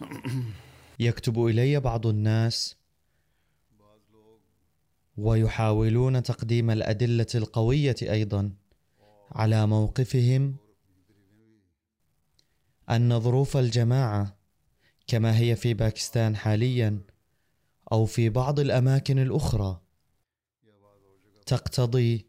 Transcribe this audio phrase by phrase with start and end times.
[1.00, 2.76] يكتب إلي بعض الناس
[5.16, 8.52] ويحاولون تقديم الأدلة القوية أيضا
[9.32, 10.56] على موقفهم
[12.90, 14.36] أن ظروف الجماعة
[15.06, 17.00] كما هي في باكستان حاليا
[17.92, 19.80] أو في بعض الأماكن الأخرى
[21.46, 22.26] تقتضي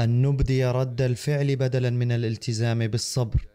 [0.00, 3.46] أن نبدي رد الفعل بدلا من الالتزام بالصبر.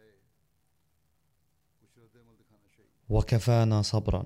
[3.14, 4.26] وكفانا صبرا.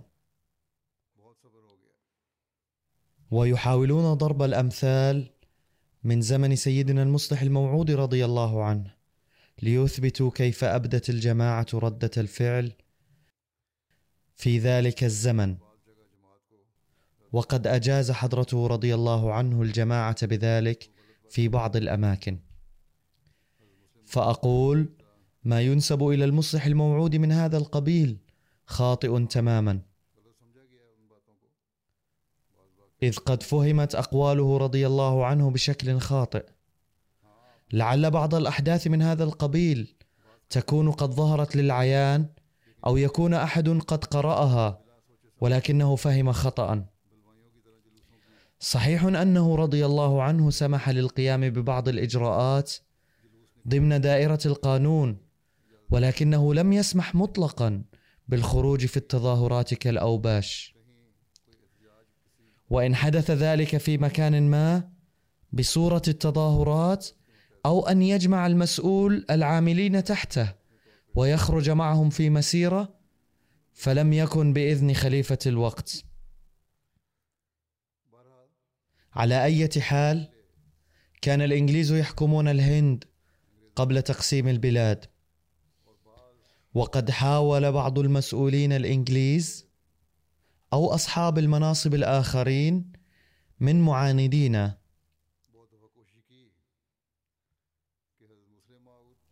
[3.31, 5.29] ويحاولون ضرب الأمثال
[6.03, 8.93] من زمن سيدنا المصلح الموعود رضي الله عنه
[9.61, 12.71] ليثبتوا كيف أبدت الجماعة ردة الفعل
[14.35, 15.57] في ذلك الزمن.
[17.31, 20.89] وقد أجاز حضرته رضي الله عنه الجماعة بذلك
[21.29, 22.39] في بعض الأماكن.
[24.05, 24.89] فأقول
[25.43, 28.26] ما ينسب إلى المصلح الموعود من هذا القبيل.
[28.67, 29.81] خاطئ تماما.
[33.03, 36.45] إذ قد فهمت أقواله رضي الله عنه بشكل خاطئ.
[37.73, 39.95] لعل بعض الأحداث من هذا القبيل
[40.49, 42.29] تكون قد ظهرت للعيان
[42.85, 44.81] أو يكون أحد قد قرأها
[45.41, 46.85] ولكنه فهم خطا
[48.59, 52.73] صحيح أنه رضي الله عنه سمح للقيام ببعض الإجراءات
[53.67, 55.17] ضمن دائرة القانون
[55.89, 57.83] ولكنه لم يسمح مطلقا.
[58.27, 60.75] بالخروج في التظاهرات كالاوباش
[62.69, 64.89] وإن حدث ذلك في مكان ما
[65.53, 67.07] بصورة التظاهرات
[67.65, 70.53] أو أن يجمع المسؤول العاملين تحته
[71.15, 72.97] ويخرج معهم في مسيرة
[73.73, 76.03] فلم يكن بإذن خليفة الوقت.
[79.13, 80.29] على أي حال
[81.21, 83.03] كان الإنجليز يحكمون الهند
[83.75, 85.05] قبل تقسيم البلاد.
[86.77, 89.65] وقد حاول بعض المسؤولين الإنجليز
[90.73, 92.91] أو أصحاب المناصب الآخرين
[93.59, 94.77] من معاندينا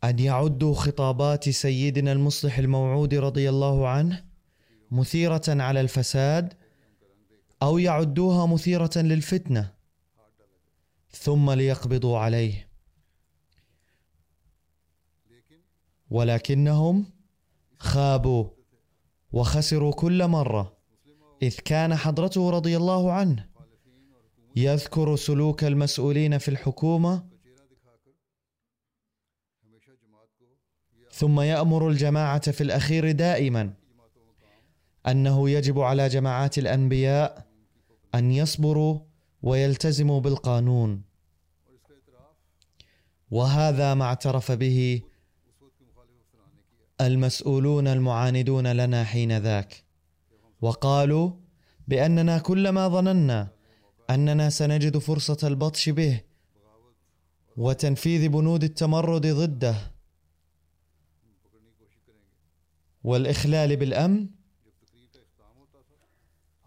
[0.03, 4.25] أن يعدوا خطابات سيدنا المصلح الموعود رضي الله عنه
[4.91, 6.53] مثيرة على الفساد
[7.63, 9.73] أو يعدوها مثيرة للفتنة
[11.11, 12.69] ثم ليقبضوا عليه.
[16.09, 17.14] ولكنهم
[17.79, 18.49] خابوا
[19.31, 20.77] وخسروا كل مرة
[21.41, 23.49] إذ كان حضرته رضي الله عنه
[24.55, 27.25] يذكر سلوك المسؤولين في الحكومة
[31.11, 33.73] ثم يأمر الجماعة في الأخير دائما
[35.07, 37.45] أنه يجب على جماعات الأنبياء
[38.15, 38.99] أن يصبروا
[39.43, 41.03] ويلتزموا بالقانون.
[43.31, 45.01] وهذا ما اعترف به
[47.01, 49.83] المسؤولون المعاندون لنا حين ذاك.
[50.61, 51.31] وقالوا
[51.87, 53.47] بأننا كلما ظننا
[54.09, 56.21] أننا سنجد فرصة البطش به
[57.57, 59.75] وتنفيذ بنود التمرد ضده
[63.03, 64.27] والإخلال بالأمن.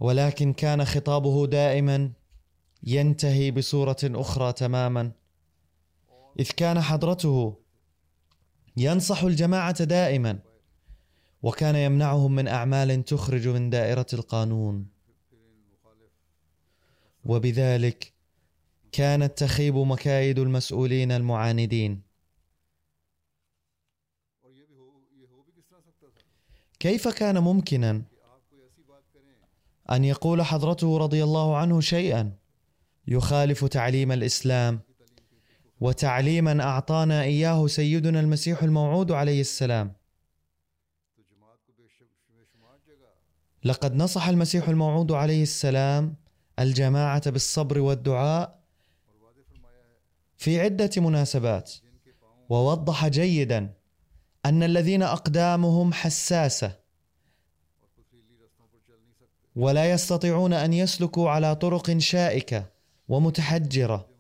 [0.01, 2.13] ولكن كان خطابه دائما
[2.83, 5.13] ينتهي بصورة أخرى تماما.
[6.39, 7.57] إذ كان حضرته
[8.79, 10.39] ينصح الجماعة دائما
[11.43, 14.87] وكان يمنعهم من أعمال تخرج من دائرة القانون.
[17.25, 18.13] وبذلك
[18.93, 22.03] كانت تخيب مكايد المسؤولين المعاندين.
[26.81, 28.03] كيف كان ممكنا
[29.91, 32.33] أن يقول حضرته رضي الله عنه شيئا
[33.07, 34.81] يخالف تعليم الإسلام
[35.81, 39.93] وتعليما أعطانا إياه سيدنا المسيح الموعود عليه السلام.
[43.65, 46.15] لقد نصح المسيح الموعود عليه السلام
[46.59, 48.59] الجماعة بالصبر والدعاء
[50.37, 51.73] في عدة مناسبات
[52.49, 53.75] ووضح جيدا
[54.47, 56.77] أن الذين أقدامهم حساسة
[59.57, 62.65] ولا يستطيعون أن يسلكوا على طرق شائكة
[63.09, 64.18] ومتحجرة.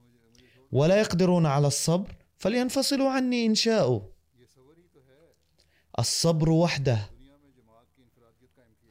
[0.72, 4.00] ولا يقدرون على الصبر فلينفصلوا عني إن شاءوا.
[5.98, 7.10] الصبر وحده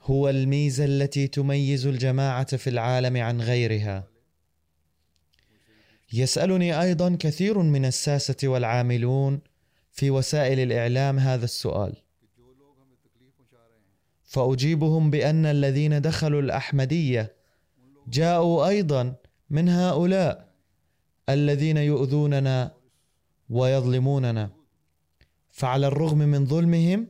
[0.01, 4.07] هو الميزة التي تميز الجماعة في العالم عن غيرها.
[6.13, 9.41] يسألني أيضا كثير من الساسة والعاملون
[9.91, 11.95] في وسائل الإعلام هذا السؤال.
[14.23, 17.35] فأجيبهم بأن الذين دخلوا الأحمدية
[18.07, 19.15] جاءوا أيضا
[19.49, 20.46] من هؤلاء.
[21.29, 22.73] الذين يؤذوننا
[23.49, 24.49] ويظلموننا.
[25.49, 27.07] فعلى الرغم من ظلمهم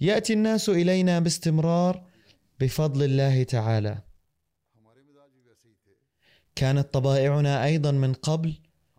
[0.00, 2.04] يأتي الناس إلينا باستمرار
[2.60, 3.98] بفضل الله تعالى.
[6.56, 8.54] كانت طبائعنا أيضا من قبل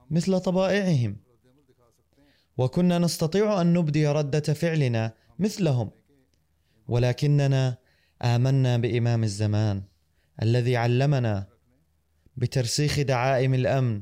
[0.10, 1.18] مثل طبائعهم.
[2.58, 5.92] وكنا نستطيع أن نبدي ردة فعلنا مثلهم.
[6.88, 7.78] ولكننا
[8.22, 9.84] آمنا بإمام الزمان
[10.42, 11.48] الذي علمنا
[12.38, 14.02] بترسيخ دعائم الأمن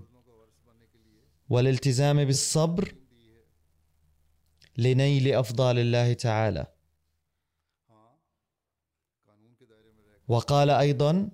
[1.49, 2.95] والالتزام بالصبر
[4.77, 6.67] لنيل أفضال الله تعالى.
[10.27, 11.29] وقال أيضا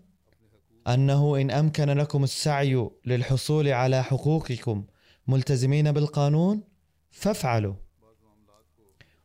[0.87, 4.85] أنه إن أمكن لكم السعي للحصول على حقوقكم
[5.27, 6.63] ملتزمين بالقانون
[7.11, 7.75] فافعلوا.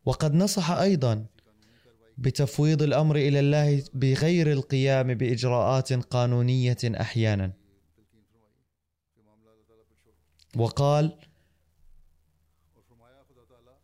[0.04, 1.26] وقد نصح أيضا
[2.18, 7.63] بتفويض الأمر إلى الله بغير القيام بإجراءات قانونية أحيانا.
[10.56, 11.18] وقال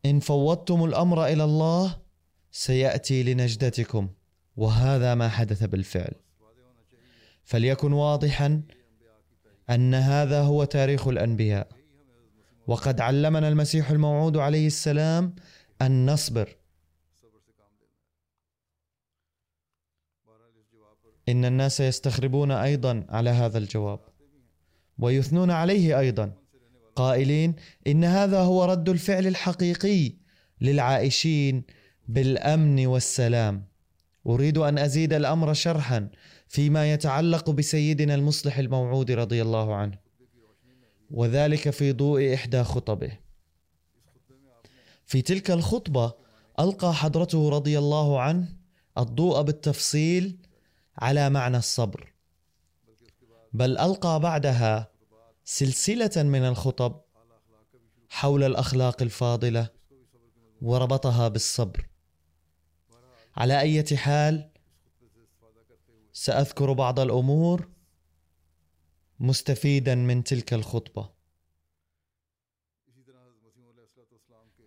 [0.05, 1.99] إن فوضتم الأمر إلى الله
[2.51, 4.09] سيأتي لنجدتكم.
[4.57, 6.15] وهذا ما حدث بالفعل.
[7.45, 8.63] فليكن واضحا
[9.71, 11.65] أن هذا هو تاريخ مسلم
[12.67, 15.35] وقد علمنا المسيح الموعود عليه السلام
[15.83, 16.57] أن نصبر.
[21.29, 24.01] إن الناس يستخربون أيضا على هذا الجواب.
[24.99, 26.40] ويثنون عليه أيضا.
[26.97, 27.55] قائلين
[27.87, 30.13] إن هذا هو رد الفعل الحقيقي
[30.61, 31.63] للعائشين
[32.09, 33.65] بالأمن والسلام.
[34.27, 36.09] أريد أن أزيد الأمر شرحا
[36.49, 39.99] فيما يتعلق بسيدنا المصلح الموعود رضي الله عنه
[41.11, 43.13] وذلك في ضوء إحدى خطبه.
[45.11, 46.13] في تلك الخطبة
[46.61, 48.49] ألقى حضرته رضي الله عنه
[48.99, 50.39] الضوء بالتفصيل
[50.99, 52.13] على معنى الصبر
[53.53, 54.90] بل ألقى بعدها
[55.51, 57.01] سلسلة من الخطب
[58.09, 59.69] حول الأخلاق الفاضلة
[60.63, 61.89] وربطها بالصبر.
[63.37, 64.51] على أي حال
[66.13, 67.69] سأذكر بعض الأمور
[69.21, 71.11] مستفيدا من تلك الخطبة.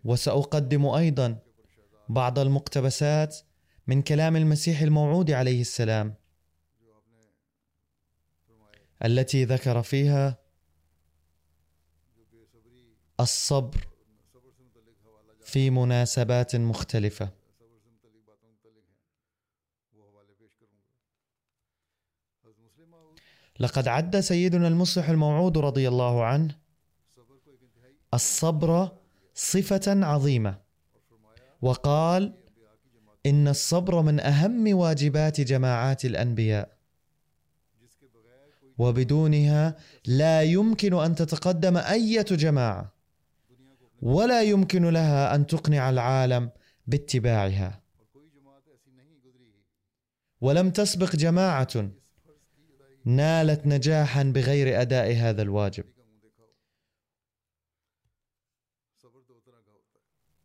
[0.04, 1.40] وسأقدم أيضا
[2.10, 3.38] بعض المقتبسات
[3.88, 6.16] من كلام المسيح الموعود عليه السلام
[9.06, 10.43] التي ذكر فيها
[13.20, 13.26] گا
[22.44, 23.20] حضرت مسلم معود
[23.60, 26.56] لقد عد سيدنا المصلح الموعود رضي الله عنه
[28.14, 28.92] الصبر
[30.94, 32.34] اور فرمایا وقال
[33.26, 36.66] إن الصبر من أهم واجبات جماعات کوئی
[38.78, 42.93] وبدونها لا يمكن أن تتقدم کو اپنے
[44.04, 46.52] ولا يمكن لها أن تقنع العالم
[46.88, 47.84] باتباعها.
[50.42, 51.92] ولم تسبق جماعة
[53.06, 55.84] نالت نجاحا بغير أداء هذا الواجب.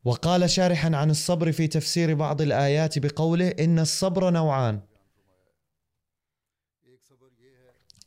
[0.04, 4.80] وقال شارحا عن الصبر في تفسير بعض الآيات بقوله إن الصبر نوعان.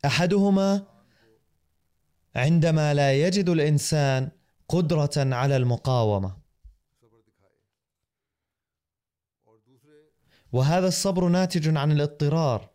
[0.04, 0.86] أحدهما
[2.36, 4.30] عندما لا يجد الإنسان
[4.74, 6.36] قدرة على المقاومة.
[10.52, 12.70] وهذا الصبر ناتج عن الاضطرار.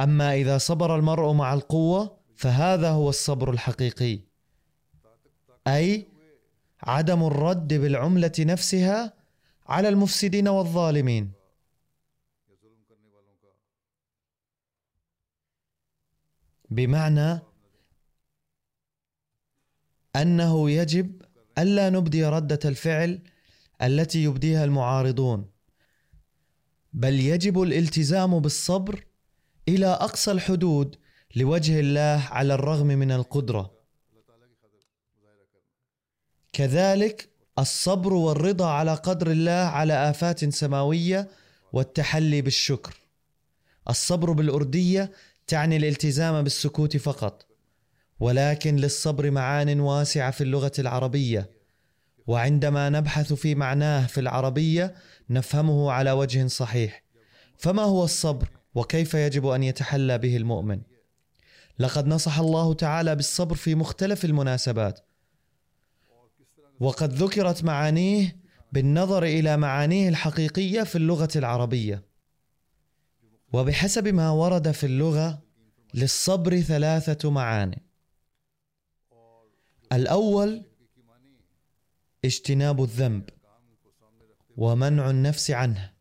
[0.00, 4.20] أما إذا صبر المرء مع القوة فهذا هو الصبر الحقيقي.
[5.66, 6.08] أي
[6.82, 9.12] عدم الرد بالعملة نفسها
[9.66, 11.32] على المفسدين والظالمين.
[16.70, 17.53] بمعنى
[20.16, 21.22] أنه يجب
[21.58, 23.22] ألا نبدي ردة الفعل
[23.82, 25.50] التي يبديها المعارضون
[26.92, 29.04] بل يجب الالتزام بالصبر
[29.68, 30.96] إلى أقصى الحدود
[31.36, 33.74] لوجه الله على الرغم من القدرة.
[36.52, 37.28] كذلك
[37.58, 41.28] الصبر والرضا على قدر الله على آفات سماوية
[41.72, 42.94] والتحلي بالشكر.
[43.90, 45.12] الصبر بالأردية
[45.46, 47.46] تعني الالتزام بالسكوت فقط.
[48.24, 51.50] ولكن للصبر معان واسعة في اللغة العربية،
[52.26, 54.94] وعندما نبحث في معناه في العربية
[55.30, 57.02] نفهمه على وجه صحيح.
[57.58, 60.80] فما هو الصبر؟ وكيف يجب أن يتحلى به المؤمن؟
[61.78, 65.00] لقد نصح الله تعالى بالصبر في مختلف المناسبات.
[66.80, 68.36] وقد ذكرت معانيه
[68.72, 72.02] بالنظر إلى معانيه الحقيقية في اللغة العربية
[73.52, 75.42] وبحسب ما ورد في اللغة
[75.94, 77.93] للصبر ثلاثة معاني
[79.92, 80.64] الأول
[82.24, 83.30] اجتناب الذنب
[84.56, 85.92] ومنع النفس عنه.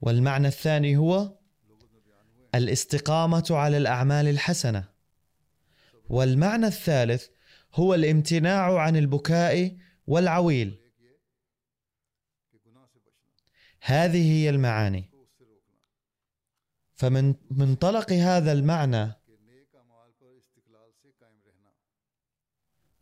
[0.00, 1.38] والمعنى الثاني هو
[2.54, 4.88] الاستقامة على الأعمال الحسنة.
[6.08, 7.26] والمعنى الثالث
[7.74, 10.80] هو الامتناع عن البكاء والعويل.
[13.80, 15.10] هذه هي المعاني.
[16.94, 19.23] فمن منطلق هذا المعنى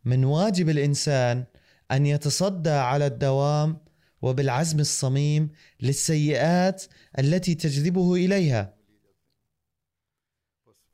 [0.05, 1.45] من واجب الإنسان
[1.91, 3.77] أن يتصدى على الدوام
[4.21, 5.49] وبالعزم الصميم
[5.81, 6.83] للسيئات
[7.19, 8.73] التي تجذبه إليها.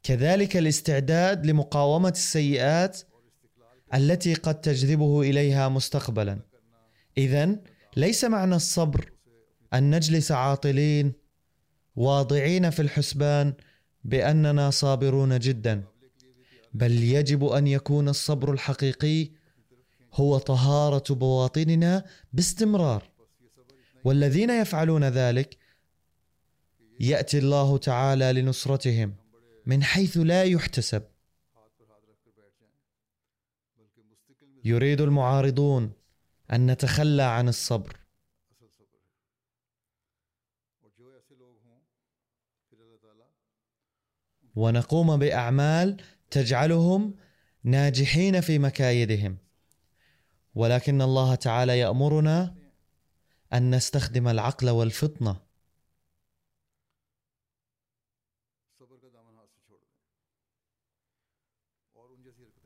[0.04, 3.02] كذلك الاستعداد لمقاومة السيئات
[3.94, 6.40] التي قد تجذبه إليها مستقبلا.
[7.18, 7.56] اذا
[7.98, 9.12] ليس معنى الصبر
[9.74, 11.14] أن نجلس عاطلين
[11.96, 13.54] واضعين في الحسبان
[14.04, 15.84] بأننا صابرون جدا.
[16.74, 19.32] بل يجب أن يكون الصبر الحقيقي
[20.14, 23.10] هو طهارة بواطننا باستمرار.
[24.04, 25.58] والذين يفعلون ذلك
[27.00, 29.16] يأتي الله تعالى لنصرتهم
[29.66, 31.04] من حيث لا يحتسب.
[34.64, 35.92] يريد المعارضون
[36.54, 38.00] أن نتخلى عن الصبر.
[44.56, 45.98] ونقوم بأعمال
[46.32, 47.16] تجعلهم
[47.64, 49.38] ناجحين في مكايدهم.
[50.56, 52.56] ولكن الله تعالى يأمرنا
[53.54, 55.50] أن نستخدم العقل والفطنة.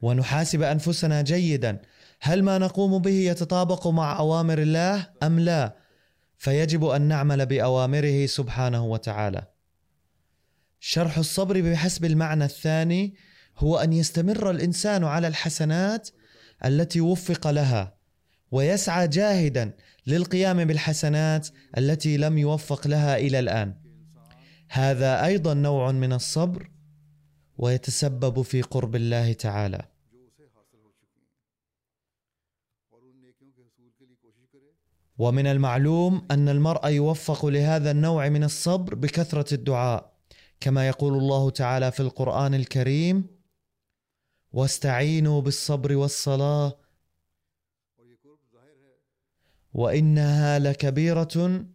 [0.02, 1.82] ونحاسب أنفسنا جيدا.
[2.20, 5.78] هل ما نقوم به يتطابق مع أوامر الله أم لا؟
[6.38, 9.48] فيجب أن نعمل بأوامره سبحانه وتعالى.
[10.80, 13.16] شرح الصبر بحسب المعنى الثاني
[13.58, 16.10] هو أن يستمر الإنسان على الحسنات
[16.66, 17.98] التي وفق لها
[18.52, 19.72] ويسعى جاهدا
[20.08, 23.76] للقيام بالحسنات التي لم يوفق لها إلى الآن.
[24.70, 26.72] هذا أيضا نوع من الصبر
[27.58, 29.86] ويتسبب في قرب الله تعالى.
[35.18, 40.14] ومن المعلوم أن المرء يوفق لهذا النوع من الصبر بكثرة الدعاء
[40.60, 43.33] كما يقول الله تعالى في القرآن الكريم
[44.54, 46.78] واستعينوا بالصبر والصلاة.
[49.74, 51.66] وإنها لكبيرة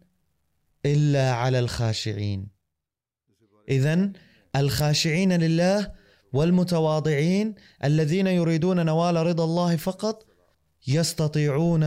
[0.86, 2.48] إلا على الخاشعين.
[3.68, 4.12] اذا
[4.56, 5.92] الخاشعين لله
[6.32, 7.54] والمتواضعين
[7.84, 10.26] الذين يريدون نوال رضا الله فقط
[10.86, 11.82] يستطيعون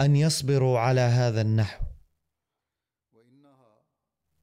[0.00, 1.84] أن يصبروا على هذا النحو.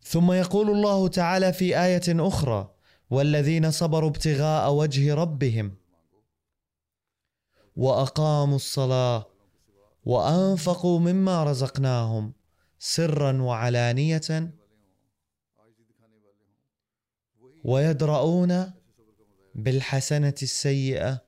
[0.03, 2.75] ثم يقول الله تعالى في آية أخرى
[3.09, 5.80] والذين صبروا ابتغاء وجه ربهم
[7.75, 9.27] وأقاموا الصلاة
[10.05, 12.33] وأنفقوا مما رزقناهم
[12.79, 14.51] سرا وعلانية
[17.63, 18.73] ويدرؤون
[19.55, 21.21] بالحسنة السيئة.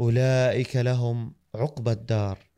[0.00, 2.53] أولئك لهم عقبى الدار.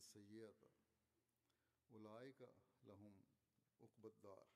[0.00, 0.52] السيئة
[1.92, 2.48] أولئك
[2.86, 3.12] لهم
[3.82, 4.46] عقبى الدار.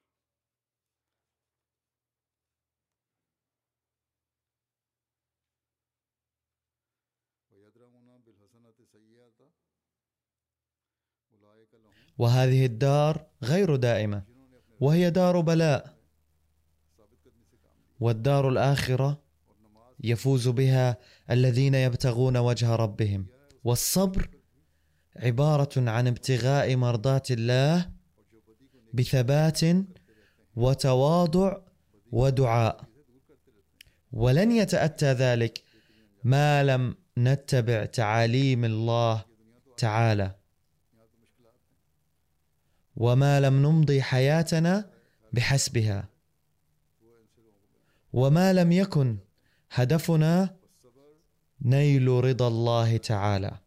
[12.19, 14.25] وهذه الدار غير دائمة
[14.81, 15.99] وهي دار بلاء.
[18.01, 19.23] والدار الآخرة
[20.01, 20.99] يفوز بها
[21.31, 23.27] الذين يبتغون وجه ربهم.
[23.65, 24.34] والصبر
[25.17, 27.91] عبارة عن ابتغاء مرضاة الله
[28.95, 29.61] بثبات
[30.57, 31.57] وتواضع
[32.13, 32.85] ودعاء.
[34.13, 35.63] ولن يتأتى ذلك
[36.25, 39.25] ما لم نتبع تعاليم الله
[39.77, 40.35] تعالى.
[42.97, 44.91] وما لم نمضي حياتنا
[45.33, 46.09] بحسبها.
[48.13, 49.19] وما لم يكن
[49.73, 50.57] هدفنا
[51.63, 53.64] نيل رضا الله تعالى.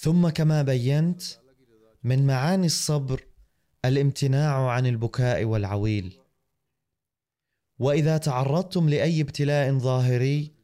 [0.00, 1.22] ثم كما بينت
[2.04, 3.26] من معاني الصبر
[3.84, 6.18] الامتناع عن البكاء والعويل.
[7.78, 10.54] وإذا تعرضتم لأي ابتلاء ظاهري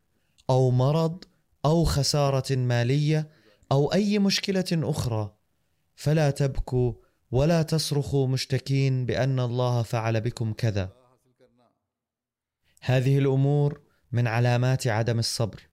[0.51, 1.25] أو مرض
[1.65, 3.31] أو خسارة مالية
[3.73, 5.37] أو أي مشكلة أخرى
[5.95, 6.93] فلا تبكوا
[7.31, 10.93] ولا تصرخوا مشتكين بأن الله فعل بكم كذا.
[12.83, 13.81] هذه الأمور
[14.13, 15.69] من علامات عدم الصبر.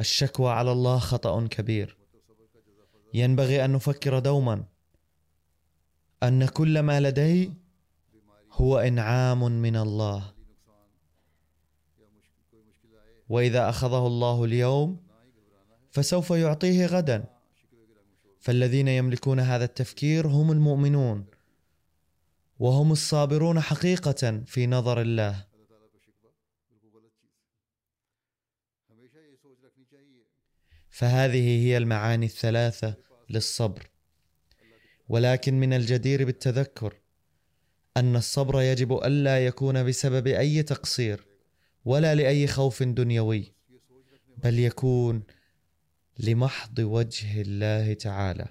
[0.00, 1.99] الشكوى على الله خطأ كبير.
[3.14, 4.64] ينبغي أن نفكر دوما
[6.22, 7.52] أن كل ما لدي
[8.52, 10.32] هو إنعام من الله.
[13.28, 14.96] وإذا أخذه الله اليوم
[15.90, 17.24] فسوف يعطيه غدا.
[18.40, 21.24] فالذين يملكون هذا التفكير هم المؤمنون
[22.58, 25.49] وهم الصابرون حقيقة في نظر الله.
[30.90, 32.94] فهذه هي المعاني الثلاثة
[33.30, 33.90] للصبر.
[35.08, 36.94] ولكن من الجدير بالتذكر
[37.96, 41.26] أن الصبر يجب ألا يكون بسبب أي تقصير
[41.84, 43.52] ولا لأي خوف دنيوي
[44.36, 45.22] بل يكون
[46.18, 48.48] لمحض وجه الله تعالى.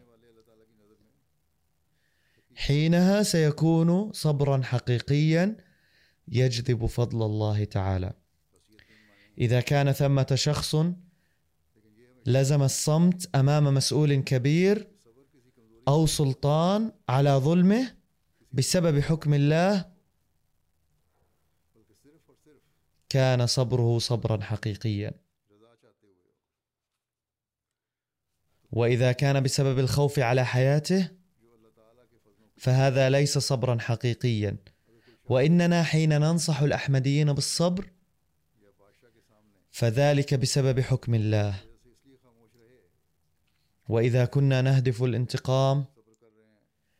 [2.55, 5.57] حينها سيكون صبرا حقيقيا
[6.27, 8.13] يجذب فضل الله تعالى.
[9.37, 10.75] إذا كان ثمة شخص
[12.29, 14.87] لزم الصمت أمام مسؤول كبير
[15.87, 17.95] أو سلطان على ظلمه
[18.53, 19.85] بسبب حكم الله.
[23.09, 25.11] كان صبره صبرا حقيقيا.
[28.71, 31.11] وإذا كان بسبب الخوف على حياته
[32.57, 34.57] فهذا ليس صبرا حقيقيا.
[35.29, 37.89] وإننا حين ننصح الأحمديين بالصبر
[39.71, 41.68] فذلك بسبب حكم الله.
[43.89, 45.85] وإذا كنا نهدف الانتقام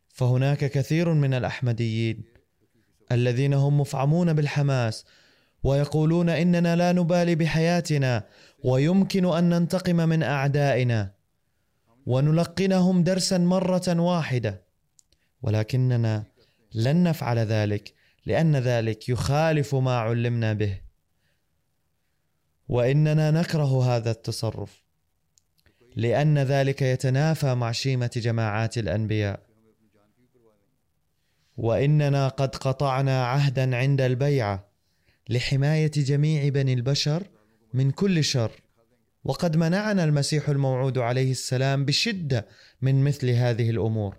[0.08, 2.23] فهناك كثير من الأحمديين
[3.12, 5.06] الذين هم مفعمون بالحماس
[5.63, 8.28] ويقولون إننا لا نبالي بحياتنا
[8.63, 11.13] ويمكن أن ننتقم من أعدائنا
[12.06, 14.63] ونلقنهم درسا مرة واحدة.
[15.41, 16.23] ولكننا
[16.73, 17.93] لن نفعل ذلك
[18.25, 20.82] لأن ذلك يخالف ما علمنا به.
[22.69, 24.88] وإننا نكره هذا التصرف.
[25.95, 29.39] لأن ذلك يتنافى مع شيمة جماعات الأنبياء.
[31.58, 34.69] وإننا قد قطعنا عهدا عند البيعه
[35.30, 37.23] لحماية جميع بني البشر
[37.73, 38.52] من كل شر.
[39.23, 42.47] وقد منعنا المسيح الموعود عليه السلام بشدة
[42.82, 44.17] من مثل هذه الأمور.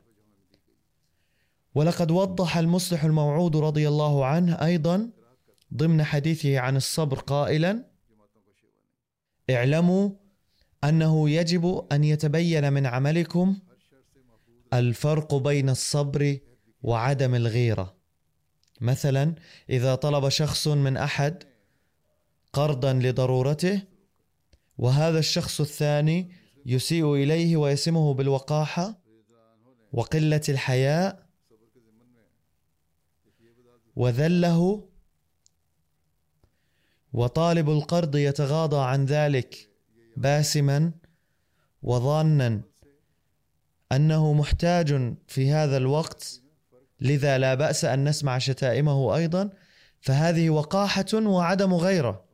[1.75, 5.11] ولقد وضح المصلح الموعود رضي الله عنه أيضا
[5.75, 7.85] ضمن حديثه عن الصبر قائلا
[9.51, 10.11] اعلموا
[10.85, 13.59] أنه يجب أن يتبين من عملكم
[14.73, 16.38] الفرق بين الصبر
[16.83, 17.95] وعدم الغيرة.
[18.81, 19.35] مثلا
[19.71, 21.45] إذا طلب شخص من أحد
[22.53, 23.83] قرضا لضرورته
[24.79, 26.31] وهذا الشخص الثاني
[26.66, 29.01] يسيء إليه ويسمه بالوقاحة
[29.93, 31.27] وقلة الحياء
[33.97, 34.88] وذله
[37.12, 39.70] وطالب القرض يتغاضى عن ذلك
[40.21, 40.93] باسما
[41.83, 42.61] وظانا
[43.93, 46.41] أنه محتاج في هذا الوقت
[47.01, 49.51] لذا لا بأس أن نسمع شتائمه أيضا
[50.01, 52.25] فهذه وقاحة وعدم غيره.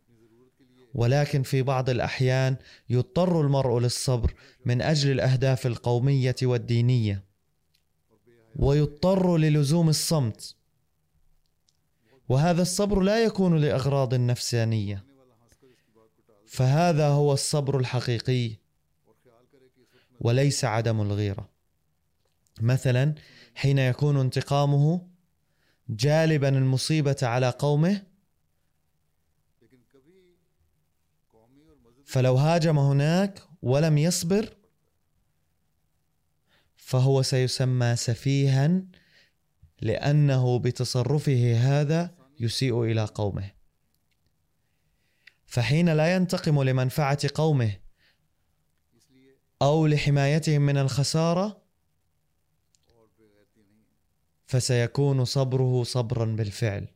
[0.95, 2.57] ولكن في بعض الأحيان
[2.89, 7.25] يضطر المرء للصبر من أجل الأهداف القومية والدينية.
[8.57, 10.57] ويضطر للزوم الصمت.
[12.29, 15.16] وهذا الصبر لا يكون لأغراض نفسانيه
[16.47, 18.57] فهذا هو الصبر الحقيقي
[20.21, 21.49] وليس عدم الغيرة.
[22.61, 23.15] مثلا
[23.55, 25.09] حين يكون انتقامه
[25.89, 28.03] جالبا المصيبة على قومه
[32.05, 34.57] فلو هاجم هناك ولم يصبر
[36.77, 38.83] فهو سيسمى سفيها
[39.81, 43.56] لأنه بتصرفه هذا يسيء إلى قومه.
[45.47, 47.77] فحين لا ينتقم لمنفعة قومه
[49.63, 51.63] أو لحمايتهم من الخسارة
[54.47, 56.89] فسيكون صبره صبرا بالفعل.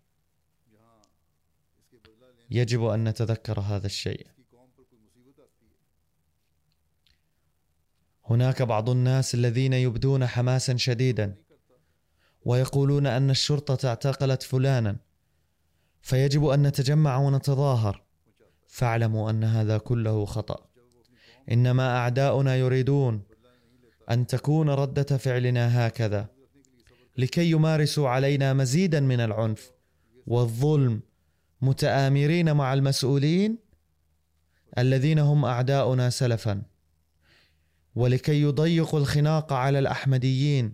[2.50, 4.26] يجب أن نتذكر هذا الشيء.
[8.24, 11.34] هناك بعض الناس الذين يبدون حماسا شديدا
[12.44, 14.96] ويقولون أن الشرطة اعتقلت فلانا
[16.02, 18.09] فيجب أن نتجمع ونتظاهر.
[18.70, 20.70] فاعلموا أن هذا كله خطأ.
[21.50, 23.22] إنما أعداؤنا يريدون
[24.11, 26.28] أن تكون ردة فعلنا هكذا
[27.18, 29.70] لكي يمارسوا علينا مزيدا من العنف
[30.26, 31.00] والظلم
[31.62, 33.59] متآمرين مع المسؤولين
[34.78, 36.62] الذين هم أعداؤنا سلفا
[37.94, 40.72] ولكي يضيقوا الخناق على الأحمديين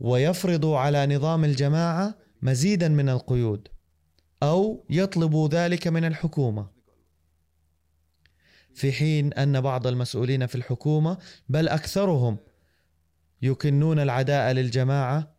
[0.00, 3.68] ويفرضوا على نظام الجماعة مزيدا من القيود.
[4.42, 6.76] أو يطلبوا ذلك من الحكومة.
[8.74, 11.18] في حين أن بعض المسؤولين في الحكومة
[11.48, 12.38] بل أكثرهم
[13.42, 15.36] يكنون العداء للجماعة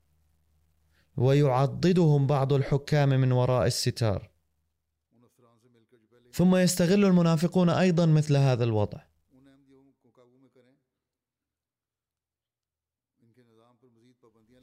[1.18, 4.30] ويعضدهم بعض الحكام من وراء الستار.
[6.34, 9.00] ثم يستغل المنافقون أيضا مثل هذا الوضع.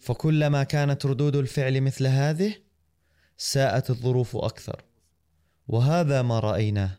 [0.01, 2.64] فكلما كانت ردود الفعل مثل هذه
[3.37, 4.85] ساءت الظروف أكثر.
[5.69, 6.99] وهذا ما رأيناه.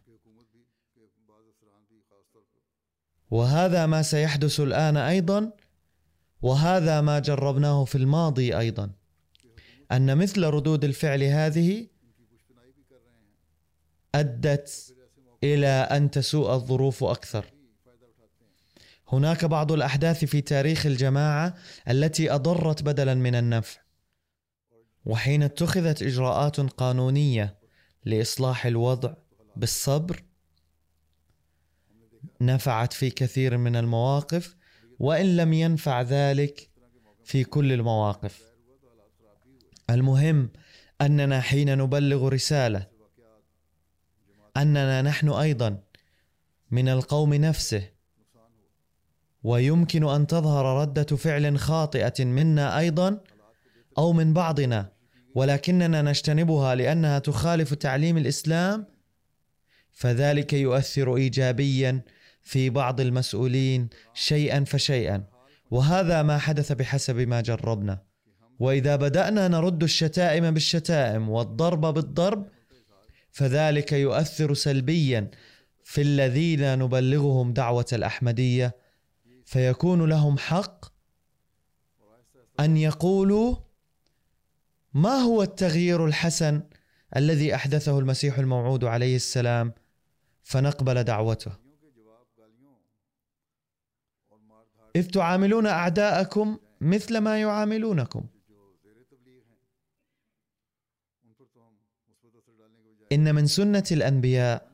[3.31, 5.51] وهذا ما سيحدث الآن أيضا.
[6.41, 8.91] وهذا ما جربناه في الماضي أيضا.
[9.91, 11.87] أن مثل ردود الفعل هذه
[14.15, 14.95] أدت
[15.43, 17.45] إلى أن تسوء الظروف أكثر.
[19.07, 21.55] هناك بعض الأحداث في تاريخ الجماعة
[21.89, 23.84] التي أضرت بدلا من النفع.
[25.05, 27.57] وحين اتخذت إجراءات قانونية
[28.05, 29.13] لإصلاح الوضع
[29.55, 30.23] بالصبر
[32.41, 34.55] نفعت في كثير من المواقف
[34.99, 36.69] وإن لم ينفع ذلك
[37.23, 38.43] في كل المواقف.
[39.89, 40.49] المهم
[41.01, 42.87] أننا حين نبلغ رسالة
[44.57, 45.83] أننا نحن أيضا
[46.71, 47.89] من القوم نفسه
[49.43, 53.23] ويمكن أن تظهر ردة فعل خاطئة منا أيضا
[53.97, 54.94] أو من بعضنا.
[55.35, 58.85] ولكننا نجتنبها لأنها تخالف تعليم الإسلام
[59.91, 62.01] فذلك يؤثر ايجابيا
[62.43, 65.23] في بعض المسؤولين شيئا فشيئا.
[65.71, 68.01] وهذا ما حدث بحسب ما جربنا.
[68.59, 72.47] وإذا بدأنا نرد الشتائم بالشتائم والضرب بالضرب
[73.31, 75.31] فذلك يؤثر سلبيا
[75.83, 78.75] في الذين نبلغهم دعوة الأحمدية
[79.45, 80.85] فيكون لهم حق
[82.59, 83.55] أن يقولوا
[84.95, 86.61] ما هو التغيير الحسن
[87.15, 89.73] الذي أحدثه المسيح الموعود عليه السلام
[90.43, 91.51] فنقبل دعوته؟
[94.95, 98.25] إذ تعاملون أعداءكم مثل ما يعاملونكم.
[103.11, 104.71] إن من سنة الأنبياء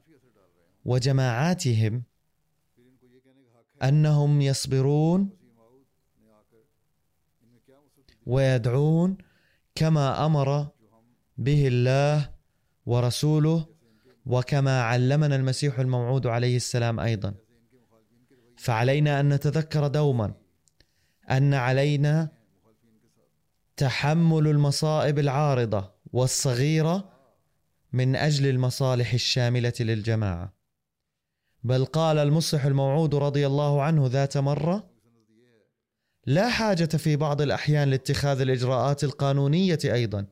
[0.86, 2.04] وجماعاتهم
[3.84, 5.30] أنهم يصبرون
[8.26, 9.18] ويدعون
[9.76, 10.68] كما أمر
[11.38, 12.30] به الله
[12.86, 13.68] ورسوله
[14.26, 17.34] وكما علمنا المسيح الموعود عليه السلام أيضا.
[18.58, 20.34] فعلينا أن نتذكر دوما
[21.32, 22.30] أن علينا
[23.78, 27.12] تحمل المصائب العارضة والصغيرة
[27.94, 30.54] من أجل المصالح الشاملة للجماعة.
[31.64, 34.91] بل قال المصلح الموعود رضي الله عنه ذات مرة
[36.26, 40.26] لا حاجة في بعض الأحيان لاتخاذ الإجراءات القانونية أيضا.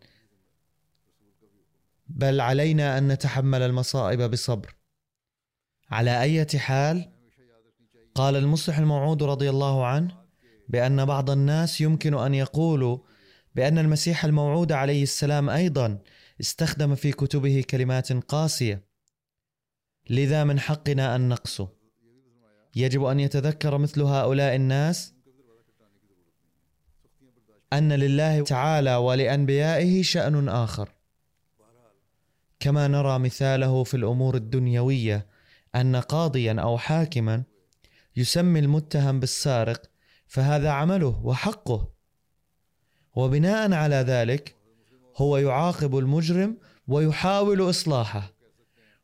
[2.07, 4.75] بل علينا أن نتحمل المصائب بصبر.
[5.89, 7.11] على أي حال
[8.15, 10.17] قال المصلح الموعود رضي الله عنه
[10.69, 12.97] بأن بعض الناس يمكن أن يقولوا
[13.55, 15.99] بأن المسيح الموعود عليه السلام أيضا
[16.41, 18.83] استخدم في كتبه كلمات قاسية.
[20.09, 21.67] لذا من حقنا أن نقسو
[22.75, 25.13] يجب أن يتذكر مثل هؤلاء الناس
[27.73, 30.89] أن لله تعالى ولأنبيائه شأن آخر.
[32.59, 35.27] كما نرى مثاله في الأمور الدنيوية
[35.75, 37.43] أن قاضيا أو حاكما
[38.15, 39.81] يسمي المتهم بالسارق
[40.27, 41.89] فهذا عمله وحقه.
[43.15, 44.55] وبناء على ذلك
[45.17, 48.33] هو يعاقب المجرم ويحاول إصلاحه.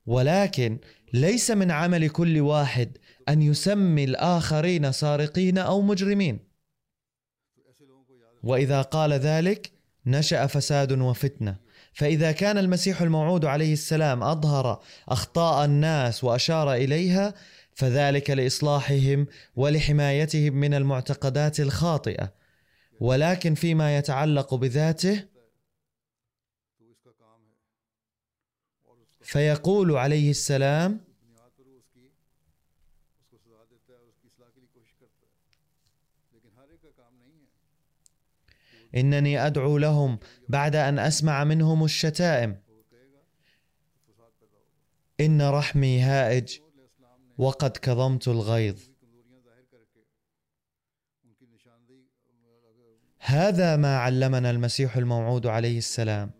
[0.06, 0.80] ولكن
[1.13, 2.97] ليس من عمل كل واحد
[3.30, 6.44] أن يسمي الآخرين سارقين أو مجرمين.
[8.45, 9.71] وإذا قال ذلك
[10.05, 11.55] نشأ فساد وفتنة.
[11.93, 17.34] فإذا كان المسيح الموعود عليه السلام أظهر أخطاء الناس وأشار إليها
[17.73, 22.34] فذلك لإصلاحهم ولحمايتهم من المعتقدات الخاطئة.
[22.99, 25.23] ولكن فيما يتعلق بذاته
[29.21, 31.04] فيقول عليه السلام
[38.95, 42.62] إنني أدعو لهم بعد أن أسمع منهم الشتائم.
[45.19, 46.60] إن رحمي هائج
[47.38, 48.79] وقد كظمت الغيظ.
[53.19, 56.31] هذا ما علمنا المسيح الموعود عليه السلام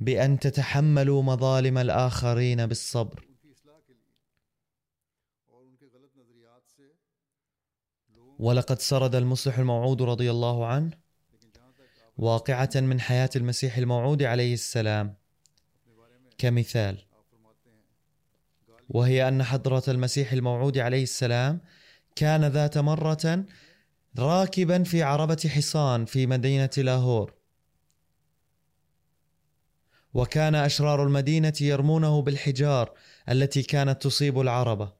[0.00, 3.26] بأن تتحملوا مظالم الآخرين بالصبر.
[8.38, 10.99] ولقد سرد المصلح الموعود رضي الله عنه.
[12.20, 15.14] واقعة من حياة المسيح الموعود عليه السلام.
[16.38, 16.98] كمثال.
[18.88, 21.60] وهي أن حضرة المسيح الموعود عليه السلام
[22.16, 23.44] كان ذات مرة
[24.18, 27.34] راكبا في عربة حصان في مدينة لاهور.
[30.14, 32.92] وكان أشرار المدينة يرمونه بالحجار
[33.28, 34.92] التي كانت تصيب العربة.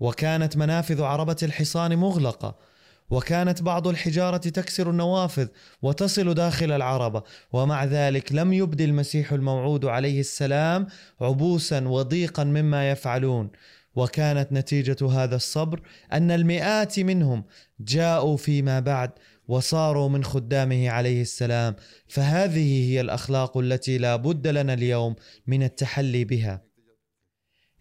[0.00, 2.73] وكانت منافذ عربة الحصان مغلقة.
[3.10, 5.46] وكانت بعض الحجارة تكسر النوافذ
[5.82, 10.86] وتصل داخل العربة ومع ذلك لم يبد المسيح الموعود عليه السلام
[11.20, 13.50] عبوسا وضيقا مما يفعلون.
[13.96, 15.80] وكانت نتيجة هذا الصبر
[16.12, 17.44] أن المئات منهم
[17.80, 19.10] جاءوا فيما بعد
[19.48, 21.76] وصاروا من خدامه عليه السلام.
[22.08, 25.14] فهذه هي الأخلاق التي لا بد لنا اليوم
[25.46, 26.64] من التحلي بها.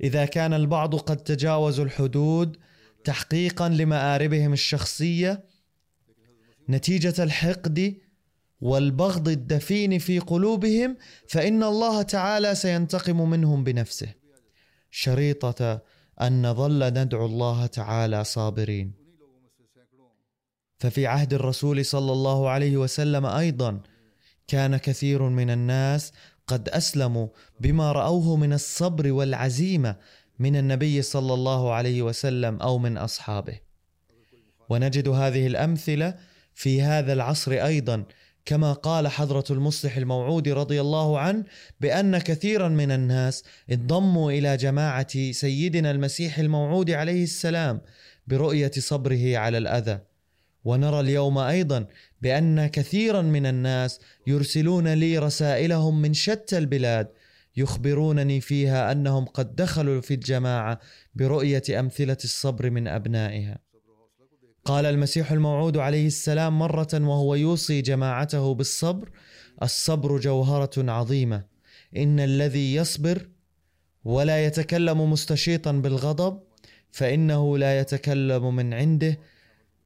[0.03, 2.57] إذا كان البعض قد تجاوزوا الحدود
[3.03, 5.43] تحقيقا لمآربهم الشخصية
[6.69, 7.95] نتيجة الحقد
[8.61, 14.13] والبغض الدفين في قلوبهم فإن الله تعالى سينتقم منهم بنفسه.
[14.91, 15.81] شريطة
[16.21, 18.93] أن نظل ندعو الله تعالى صابرين.
[20.79, 23.81] ففي عهد الرسول صلى الله عليه وسلم أيضا
[24.47, 26.11] كان كثير من الناس
[26.47, 27.27] قد أسلموا
[27.59, 29.95] بما رأوه من الصبر والعزيمة
[30.43, 33.59] من النبي صلى الله عليه وسلم أو من أصحابه.
[34.69, 36.15] ونجد هذه الأمثلة
[36.53, 38.03] في هذا العصر أيضا
[38.45, 41.43] كما قال حضرة المصلح الموعود رضي الله عنه
[41.81, 47.81] بأن كثيرا من الناس انضموا إلى جماعة سيدنا المسيح الموعود عليه السلام
[48.27, 49.99] برؤية صبره على الأذى.
[50.65, 51.85] ونرى اليوم أيضا
[52.21, 57.07] بأن كثيرا من الناس يرسلون لي رسائلهم من شتى البلاد
[57.57, 60.79] يخبرونني فيها أنهم قد دخلوا في الجماعة
[61.15, 63.57] برؤية أمثلة الصبر من أبنائها.
[64.65, 69.09] قال المسيح الموعود عليه السلام مرة وهو يوصي جماعته بالصبر
[69.63, 71.43] الصبر جوهرة عظيمة.
[71.97, 73.29] إن الذي يصبر
[74.03, 76.39] ولا يتكلم مستشيطا بالغضب
[76.91, 79.19] فإنه لا يتكلم من عنده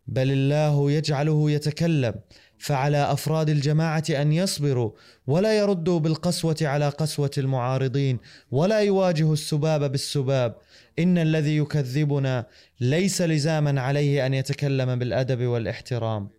[0.08, 2.14] بل الله يجعله يتكلم.
[2.60, 4.92] فعلى أفراد الجماعة أن يصبروا
[5.28, 8.20] ولا يردوا بالقسوة على قسوة المعارضين
[8.52, 10.56] ولا يواجهوا السباب بالسباب.
[11.00, 12.46] إن الذي يكذبنا
[12.80, 16.30] ليس لزاما عليه أن يتكلم بالأدب والاحترام.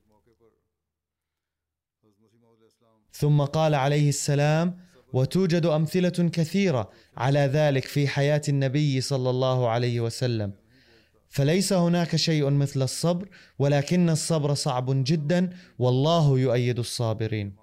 [3.13, 4.79] ثم قال عليه السلام
[5.13, 10.53] وتوجد أمثلة كثيرة على ذلك في حياة النبي صلى الله عليه وسلم.
[11.29, 17.57] فليس هناك شيء مثل الصبر ولكن الصبر صعب جدا والله يؤيد الصابرين.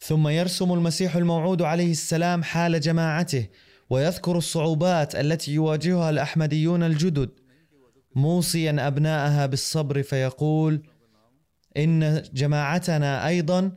[0.00, 3.46] ثم يرسم المسيح الموعود عليه السلام حال جماعته
[3.90, 7.30] ويذكر الصعوبات التي يواجهها الأحمديون الجدد.
[8.14, 10.82] موصيا أبناءها بالصبر فيقول
[11.76, 13.72] إن جماعتنا أيضا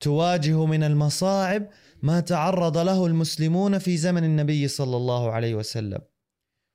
[0.00, 1.68] تواجه من المصاعب
[2.02, 5.98] ما تعرض له المسلمون في زمن النبي صلى الله عليه وسلم.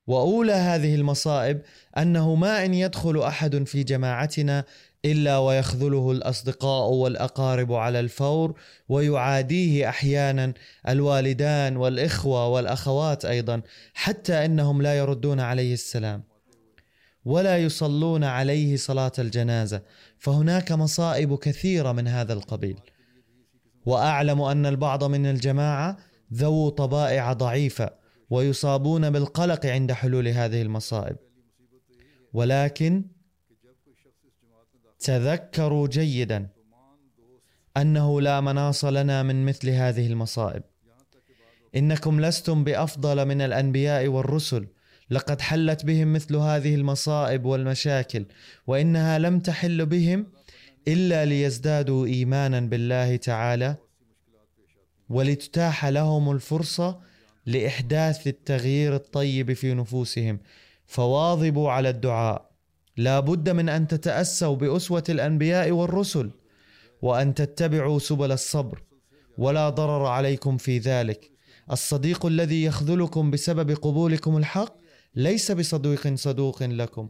[0.07, 1.61] وأولى هذه المصائب
[1.97, 4.65] أنه ما إن يدخل أحد في جماعتنا
[5.05, 8.59] إلا ويخذله الأصدقاء والأقارب على الفور
[8.89, 10.53] ويعاديه أحيانا
[10.87, 13.61] الوالدان والإخوة والأخوات أيضا
[13.93, 16.23] حتى إنهم لا يردون عليه السلام
[17.25, 19.81] ولا يصلون عليه صلاة الجنازة.
[20.17, 22.79] فهناك مصائب كثيرة من هذا القبيل.
[23.85, 25.97] وأعلم أن البعض من الجماعة
[26.33, 27.89] ذو طبائع ضعيفة
[28.29, 31.15] ويصابون بالقلق عند حلول هذه المصائب.
[32.33, 33.05] ولكن
[34.99, 36.49] تذكروا جيدا
[37.77, 40.63] أنه لا مناص لنا من مثل هذه المصائب.
[41.75, 44.67] إنكم لستم بأفضل من الأنبياء والرسل
[45.09, 48.25] لقد حلت بهم مثل هذه المصائب والمشاكل
[48.67, 50.27] وإنها لم تحل بهم
[50.87, 53.75] إلا ليزدادوا إيمانا بالله تعالى
[55.09, 56.99] ولتتاح لهم الفرصة
[57.45, 60.39] لإحداث التغيير الطيب في نفوسهم.
[60.85, 62.51] فواظبوا على الدعاء.
[62.97, 66.31] لا بد من أن تتأسوا بأسوة الأنبياء والرسل
[67.01, 68.83] وأن تتبعوا سبل الصبر
[69.37, 71.31] ولا ضرر عليكم في ذلك.
[71.71, 74.75] الصديق الذي يخذلكم بسبب قبولكم الحق
[75.15, 77.09] ليس بصديق صدوق لكم.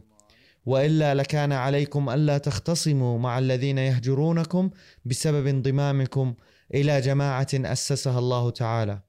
[0.66, 4.70] وإلا لكان عليكم ألا تختصموا مع الذين يهجرونكم
[5.04, 6.34] بسبب انضمامكم
[6.74, 9.02] إلى جماعة أسسها الله تعالى.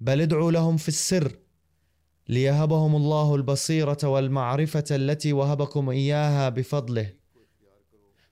[0.00, 1.32] بل ادعوا لهم في السر
[2.28, 7.12] ليهبهم الله البصيرة والمعرفة التي وهبكم إياها بفضله.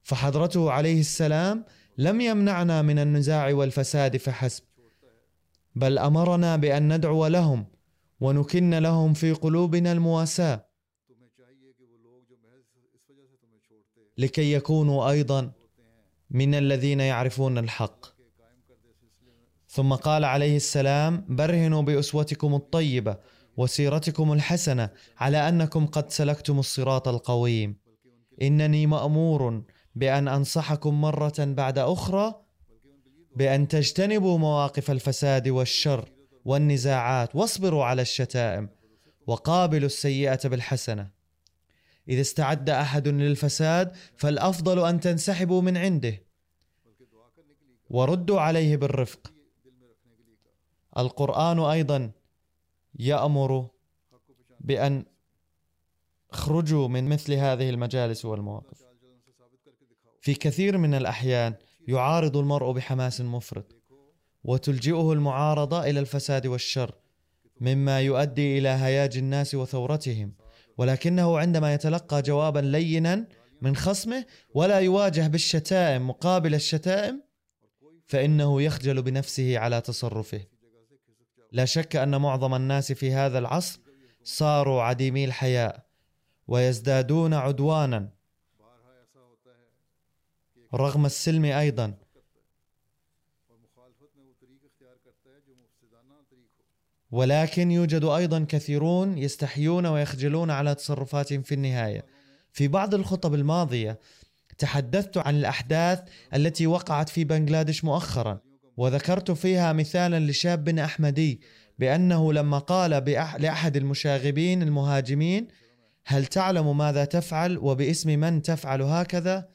[0.02, 1.64] فحضرته عليه السلام
[1.98, 4.64] لم يمنعنا من النزاع والفساد فحسب
[5.74, 7.66] بل أمرنا بأن ندعو لهم
[8.20, 10.71] ونكن لهم في قلوبنا المواساة.
[14.18, 15.52] لكي يكونوا أيضا
[16.30, 18.06] من الذين يعرفون الحق.
[19.68, 23.16] ثم قال عليه السلام برهنوا بأسوتكم الطيبة
[23.56, 27.76] وسيرتكم الحسنة على أنكم قد سلكتم الصراط القويم.
[28.42, 29.62] إنني مأمور
[29.94, 32.34] بأن أنصحكم مرة بعد أخرى
[33.36, 36.08] بأن تجتنبوا مواقف الفساد والشر
[36.44, 38.68] والنزاعات واصبروا على الشتائم
[39.26, 41.21] وقابلوا السيئة بالحسنة.
[42.08, 46.22] إذا استعد أحد للفساد فالأفضل أن تنسحبوا من عنده.
[47.90, 49.32] وردوا عليه بالرفق.
[50.98, 52.10] القرآن أيضا
[52.98, 53.68] يأمر
[54.60, 55.04] بأن
[56.30, 58.82] اخرجوا من مثل هذه المجالس والمواقف.
[60.20, 61.54] في كثير من الأحيان
[61.88, 63.76] يعارض المرء بحماس مفرط
[64.44, 66.94] وتلجئه المعارضة إلى الفساد والشر
[67.60, 70.32] مما يؤدي إلى هياج الناس وثورتهم.
[70.78, 73.26] ولكنه عندما يتلقى جوابا لينا
[73.62, 77.22] من خصمه ولا يواجه بالشتائم مقابل الشتائم
[78.06, 80.40] فإنه يخجل بنفسه على تصرفه.
[81.52, 83.80] لا شك أن معظم الناس في هذا العصر
[84.24, 85.86] صاروا عديمي الحياء
[86.48, 88.08] ويزدادون عدوانا
[90.74, 91.94] رغم السلم أيضا.
[97.12, 102.04] ولكن يوجد أيضا كثيرون يستحيون ويخجلون على تصرفاتهم في النهاية.
[102.52, 103.98] في بعض الخطب الماضية
[104.58, 106.00] تحدثت عن الأحداث
[106.34, 108.40] التي وقعت في بنغلاديش مؤخرا
[108.76, 111.40] وذكرت فيها مثالا لشاب أحمدي
[111.78, 112.90] بأنه لما قال
[113.38, 115.48] لأحد المشاغبين المهاجمين
[116.04, 119.48] هل تعلم ماذا تفعل وباسم من تفعل هكذا؟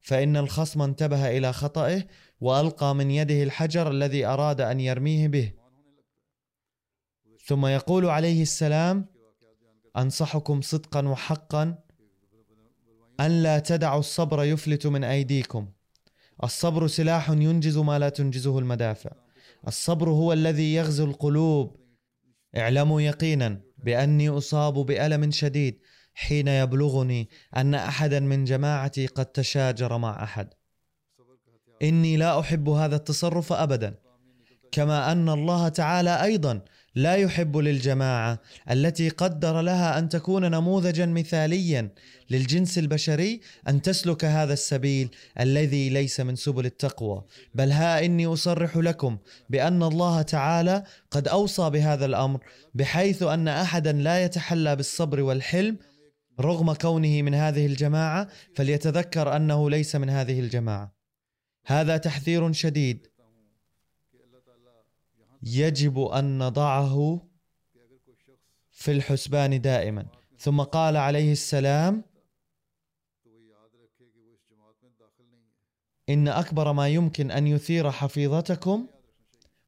[0.00, 2.02] فإن الخصم انتبه إلى خطئه
[2.40, 5.57] وألقى من يده الحجر الذي أراد أن يرميه به.
[7.48, 9.06] ثم يقول عليه السلام
[9.96, 11.78] أنصحكم صدقا وحقا
[13.20, 15.68] أن لا تدعوا الصبر يفلت من أيديكم.
[16.44, 19.10] الصبر سلاح ينجز ما لا تنجزه المدافع.
[19.68, 21.76] الصبر هو الذي يغزو القلوب.
[22.56, 25.80] اعلموا يقينا بأني أصاب بألم شديد
[26.14, 30.48] حين يبلغني أن احدا من جماعتي قد تشاجر مع أحد.
[31.82, 33.94] إني لا أحب هذا التصرف ابدا
[34.72, 36.60] كما أن الله تعالى أيضا
[36.94, 38.38] لا يحب للجماعة
[38.70, 41.90] التي قدر لها أن تكون نموذجا مثاليا
[42.30, 45.08] للجنس البشري أن تسلك هذا السبيل
[45.40, 47.24] الذي ليس من سبل التقوى.
[47.54, 49.18] بل ها إني أصرح لكم
[49.50, 52.40] بأن الله تعالى قد أوصى بهذا الأمر
[52.74, 55.76] بحيث أن احدا لا يتحلى بالصبر والحلم
[56.40, 60.98] رغم كونه من هذه الجماعة فليتذكر أنه ليس من هذه الجماعة.
[61.66, 63.06] هذا تحذير شديد
[65.42, 67.20] يجب أن نضعه
[68.70, 70.06] في الحسبان دائما.
[70.38, 72.04] ثم قال عليه السلام
[76.08, 78.86] إن أكبر ما يمكن أن يثير حفيظتكم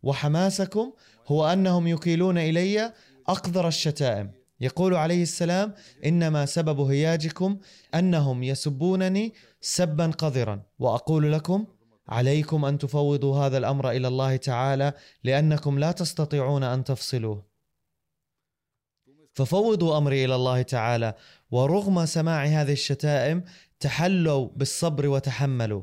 [0.03, 0.93] وحماسكم
[1.27, 2.93] هو أنهم يكيلون إلي
[3.29, 4.31] أقذر الشتائم.
[4.61, 7.59] يقول عليه السلام إنما سبب هياجكم
[7.95, 10.63] أنهم يسبونني سبا قذرا.
[10.79, 11.67] وأقول لكم
[12.11, 14.93] عليكم أن تفوضوا هذا الأمر إلى الله تعالى
[15.25, 17.51] لأنكم لا تستطيعون أن تفصلوه
[19.33, 21.15] ففوضوا أمري إلى الله تعالى
[21.51, 23.45] ورغم سماع هذه الشتائم
[23.81, 25.83] تحلوا بالصبر وتحملوا.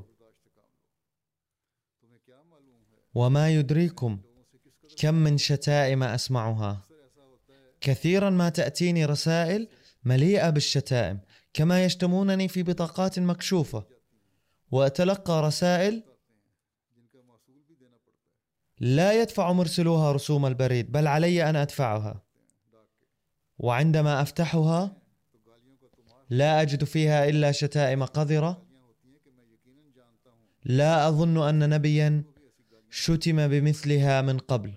[3.15, 4.19] وما يدريكم
[4.97, 6.87] كم من شتائم أسمعها.
[7.81, 9.67] كثيرا ما تأتيني رسائل
[10.03, 11.19] مليئة بالشتائم
[11.53, 13.85] كما يشتمونني في بطاقات مكشوفة.
[14.71, 16.03] وأتلقى رسائل
[18.79, 22.23] لا يدفع مرسلوها رسوم البريد بل علي أن أدفعها.
[23.59, 24.97] وعندما أفتحها
[26.29, 28.67] لا أجد فيها إلا شتائم قذرة.
[30.65, 32.23] لا أظن أن نبيا
[32.89, 34.73] شتم بمثلها من قبل.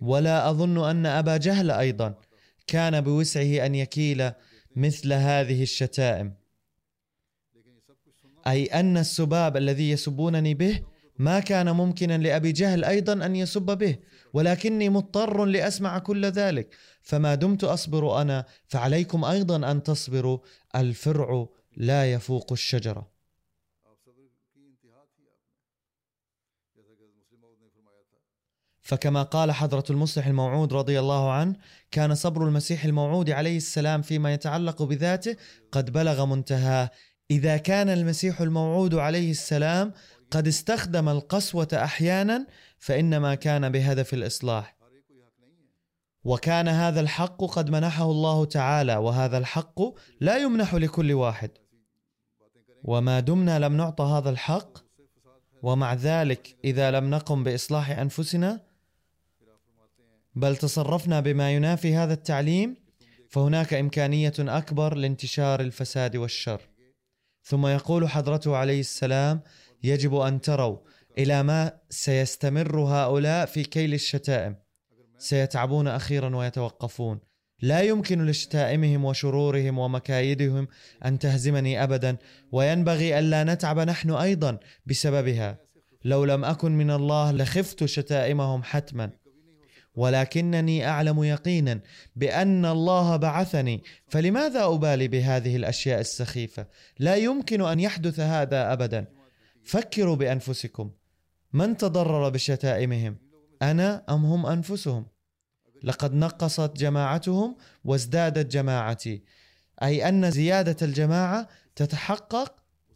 [0.00, 2.14] ولا أظن أن أبا جهل أيضا
[2.66, 4.32] كان بوسعه أن يكيل
[4.76, 6.34] مثل هذه الشتائم.
[8.46, 10.82] أي أن السباب الذي يسبونني به
[11.18, 13.98] ما كان ممكنا لأبي جهل أيضا أن يسب به
[14.32, 16.74] ولكني مضطر لأسمع كل ذلك.
[17.02, 20.38] فما دمت أصبر أنا فعليكم أيضا أن تصبروا.
[20.76, 21.46] الفرع
[21.76, 23.16] لا يفوق الشجرة.
[28.82, 31.56] فكما قال حضرة المصلح الموعود رضي الله عنه
[31.90, 35.36] كان صبر المسيح الموعود عليه السلام فيما يتعلق بذاته
[35.72, 36.90] قد بلغ منتهاه.
[37.30, 39.92] إذا كان المسيح الموعود عليه السلام
[40.30, 42.46] قد استخدم القسوة أحيانا
[42.78, 44.76] فإنما كان بهدف الإصلاح.
[46.24, 49.80] وكان هذا الحق قد منحه الله تعالى وهذا الحق
[50.20, 51.50] لا يمنح لكل واحد.
[52.84, 54.78] وما دمنا لم نعطى هذا الحق
[55.62, 58.60] ومع ذلك إذا لم نقم بإصلاح أنفسنا
[60.34, 62.76] بل تصرفنا بما ينافي هذا التعليم
[63.28, 66.60] فهناك إمكانية أكبر لانتشار الفساد والشر.
[67.42, 69.40] ثم يقول حضرته عليه السلام
[69.86, 70.78] يجب أن تروا
[71.18, 74.56] إلى ما سيستمر هؤلاء في كيل الشتائم.
[75.18, 77.20] سيتعبون أخيرا ويتوقفون.
[77.62, 80.68] لا يمكن لشتائمهم وشرورهم ومكايدهم
[81.04, 82.16] أن تهزمني ابدا
[82.52, 85.58] وينبغي ألا نتعب نحن أيضا بسببها.
[86.04, 89.10] لو لم أكن من الله لخفت شتائمهم حتما.
[89.94, 91.80] ولكنني أعلم يقينا
[92.16, 96.66] بأن الله بعثني فلماذا أبالي بهذه الأشياء السخيفة؟
[96.98, 99.15] لا يمكن أن يحدث هذا ابدا.
[99.66, 100.90] فكروا بأنفسكم.
[101.52, 103.16] من تضرر بشتائمهم؟
[103.62, 105.06] أنا أم هم أنفسهم؟
[105.82, 109.22] لقد نقصت جماعتهم وازدادت جماعتي.
[109.82, 112.54] أي أن زيادة الجماعة تتحقق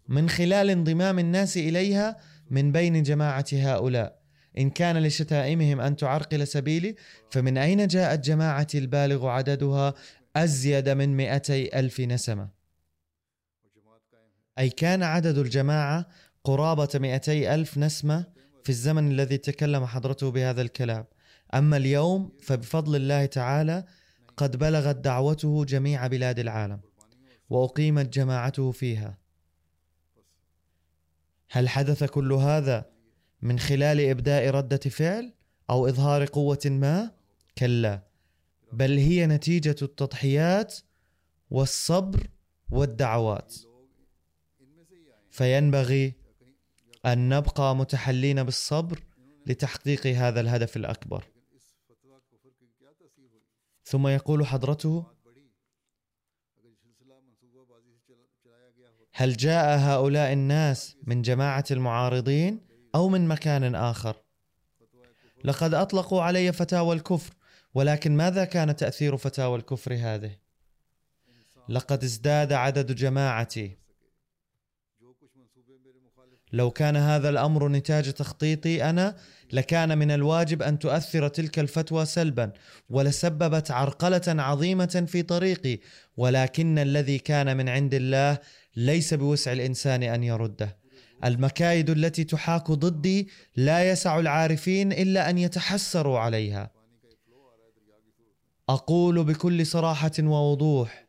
[0.08, 2.16] من خلال انضمام الناس إليها
[2.50, 4.20] من بين جماعة هؤلاء.
[4.58, 6.96] إن كان لشتائمهم أن تعرقل سبيلي
[7.30, 9.94] فمن أين جاءت جماعتي البالغ عددها
[10.36, 12.48] أزيد من 200 ألف نسمة؟
[14.58, 16.06] أي كان عدد الجماعة
[16.44, 18.26] قرابة 200 ألف نسمة
[18.64, 21.04] في الزمن الذي تكلم حضرته بهذا الكلام.
[21.54, 23.84] أما اليوم فبفضل الله تعالى
[24.36, 26.80] قد بلغت دعوته جميع بلاد العالم
[27.50, 29.18] وأقيمت جماعته فيها.
[31.50, 32.90] هل حدث كل هذا
[33.42, 35.32] من خلال إبداء ردة فعل
[35.70, 37.10] أو إظهار قوة ما؟
[37.58, 38.02] كلا
[38.72, 40.76] بل هي نتيجة التضحيات
[41.50, 42.28] والصبر
[42.70, 43.54] والدعوات.
[45.30, 46.19] فينبغي
[47.06, 49.02] أن نبقى متحلين بالصبر
[49.46, 51.24] لتحقيق هذا الهدف الأكبر
[53.84, 55.06] ثم يقول حضرته
[59.12, 62.60] هل جاء هؤلاء الناس من جماعة المعارضين
[62.94, 64.16] أو من مكان آخر؟
[65.44, 67.34] لقد أطلقوا علي فتاوى الكفر
[67.74, 70.36] ولكن ماذا كان تأثير فتاوى الكفر هذه؟
[71.68, 73.79] لقد ازداد عدد جماعتي
[76.52, 79.16] لو كان هذا الأمر نتاج تخطيطي أنا
[79.52, 82.52] لكان من الواجب أن تؤثر تلك الفتوى سلبا
[82.90, 85.78] ولسببت عرقلة عظيمة في طريقي
[86.16, 88.38] ولكن الذي كان من عند الله
[88.76, 90.76] ليس بوسع الإنسان أن يرده.
[91.24, 96.70] المكايد التي تحاك ضدي لا يسع العارفين إلا أن يتحسروا عليها.
[98.68, 101.06] أقول بكل صراحة ووضوح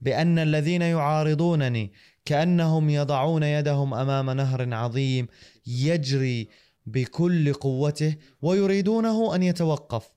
[0.00, 1.92] بأن الذين يعارضونني
[2.24, 5.26] كأنهم يضعون يدهم أمام نهر عظيم
[5.66, 6.48] يجري
[6.86, 10.10] بكل قوته ويريدونه أن يتوقف.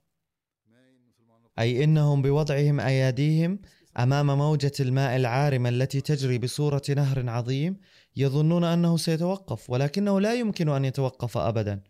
[1.60, 3.60] أي إنهم بوضعهم أياديهم
[4.00, 7.78] أمام موجة الماء العارمة التي تجري بصورة نهر عظيم
[8.16, 11.84] يظنون أنه سيتوقف ولكنه لا يمكن أن يتوقف ابدا.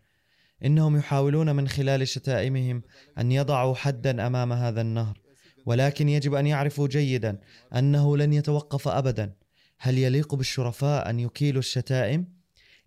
[0.64, 2.82] إنهم يحاولون من خلال شتائمهم
[3.18, 5.20] أن يضعوا حدا أمام هذا النهر
[5.66, 7.38] ولكن يجب أن يعرفوا جيدا
[7.74, 9.45] أنه لن يتوقف ابدا.
[9.78, 12.36] هل يليق بالشرفاء أن يكيلوا الشتائم؟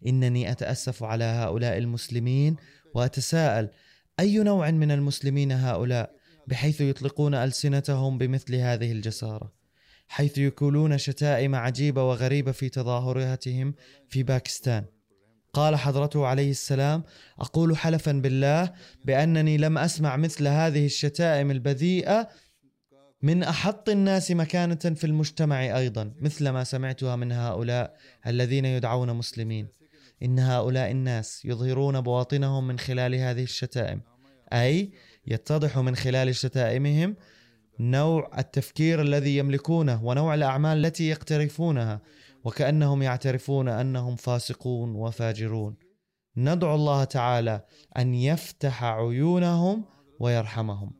[0.07, 2.55] إنني أتأسف على هؤلاء المسلمين
[2.95, 3.69] وأتساءل
[4.19, 6.11] أي نوع من المسلمين هؤلاء
[6.47, 9.53] بحيث يطلقون ألسنتهم بمثل هذه الجسارة؟
[10.07, 13.73] حيث يكولون شتائم عجيبة وغريبة في تظاهراتهم
[14.09, 14.85] في باكستان.
[15.53, 17.03] قال حضرته عليه السلام
[17.39, 18.73] أقول حلفا بالله
[19.05, 22.29] بأنني لم أسمع مثل هذه الشتائم البذيئة
[23.21, 27.95] من أحط الناس مكانة في المجتمع أيضا مثل ما سمعتها من هؤلاء
[28.27, 29.67] الذين يدعون مسلمين.
[30.23, 34.01] إن هؤلاء الناس يظهرون بواطنهم من خلال هذه الشتائم.
[34.53, 34.91] أي
[35.27, 37.15] يتضح من خلال شتائمهم
[37.79, 42.01] نوع التفكير الذي يملكونه ونوع الأعمال التي يقترفونها
[42.43, 45.75] وكأنهم يعترفون أنهم فاسقون وفاجرون.
[46.37, 47.61] ندعو الله تعالى
[47.97, 49.85] أن يفتح عيونهم
[50.19, 50.98] ويرحمهم.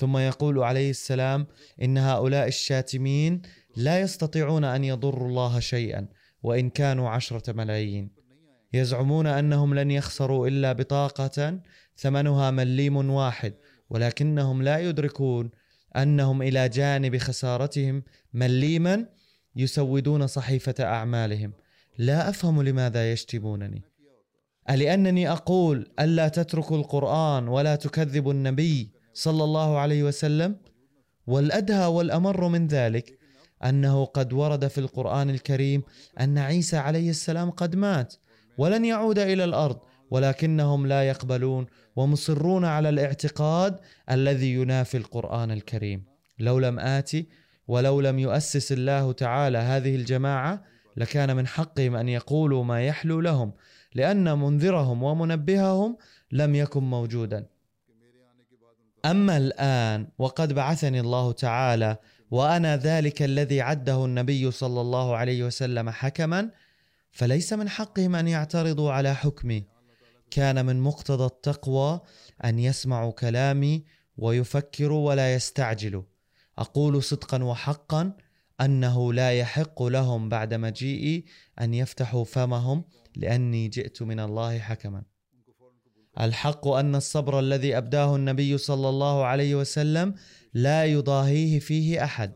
[0.00, 1.46] ثم يقول عليه السلام
[1.82, 3.42] إن هؤلاء الشاتمين
[3.76, 6.08] لا يستطيعون أن يضروا الله شيئا
[6.42, 8.10] وإن كانوا عشرة ملايين.
[8.72, 11.60] يزعمون أنهم لن يخسروا إلا بطاقة
[11.96, 13.54] ثمنها مليم واحد
[13.90, 15.50] ولكنهم لا يدركون
[15.96, 18.02] أنهم إلى جانب خسارتهم
[18.34, 19.06] مليما
[19.56, 21.52] يسودون صحيفة أعمالهم.
[21.98, 23.82] لا أفهم لماذا يشتمونني.
[24.70, 28.99] ألأنني أقول ألا تتركوا القرآن ولا تكذبوا النبي.
[29.14, 30.56] صلى الله عليه وسلم
[31.26, 33.18] والأدهى والأمر من ذلك
[33.64, 35.82] أنه قد ورد في القرآن الكريم
[36.20, 38.14] أن عيسى عليه السلام قد مات
[38.58, 39.78] ولن يعود إلى الأرض
[40.10, 43.80] ولكنهم لا يقبلون ومصرون على الاعتقاد
[44.10, 46.04] الذي ينافي القرآن الكريم.
[46.38, 47.28] لو لم آتي
[47.68, 50.64] ولو لم يؤسس الله تعالى هذه الجماعة
[50.96, 53.52] لكان من حقهم أن يقولوا ما يحلو لهم
[53.94, 55.96] لأن منذرهم ومنبههم
[56.32, 57.46] لم يكن موجودا.
[59.04, 61.96] أما الآن وقد بعثني الله تعالى
[62.30, 66.50] وأنا ذلك الذي عده النبي صلى الله عليه وسلم حكما
[67.10, 69.64] فليس من حقهم أن يعترضوا على حكمي.
[70.30, 72.00] كان من مقتضى التقوى
[72.44, 73.84] أن يسمعوا كلامي
[74.16, 76.02] ويفكروا ولا يستعجلوا.
[76.58, 78.12] أقول صدقا وحقا
[78.60, 81.24] أنه لا يحق لهم بعد مجيئي
[81.60, 82.84] أن يفتحوا فمهم
[83.16, 85.09] لأني جئت من الله حكما.
[86.20, 90.14] الحق أن الصبر الذي أبداه النبي صلى الله عليه وسلم
[90.54, 92.32] لا يضاهيه فيه أحد.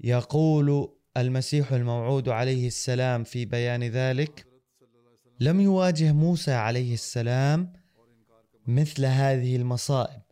[0.00, 4.46] يقول المسيح الموعود عليه السلام في بيان ذلك
[5.40, 7.72] لم يواجه موسى عليه السلام
[8.66, 10.22] مثل هذه المصائب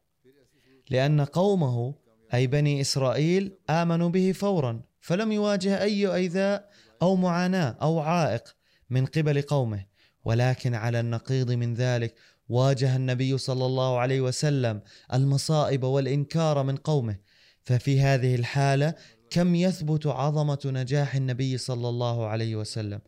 [0.91, 1.95] لأن قومه
[2.35, 6.71] أي بني إسرائيل آمنوا به فورا فلم يواجه أي أيذاء
[7.03, 8.57] أو معاناة أو عائق
[8.91, 9.87] من قبل قومه.
[10.25, 12.15] ولكن على النقيض من ذلك
[12.49, 14.81] واجه النبي صلى الله عليه وسلم
[15.13, 17.17] المصائب والإنكار من قومه.
[17.63, 18.95] ففي هذه الحالة
[19.31, 23.01] كم يثبت عظمة نجاح النبي صلى الله عليه وسلم؟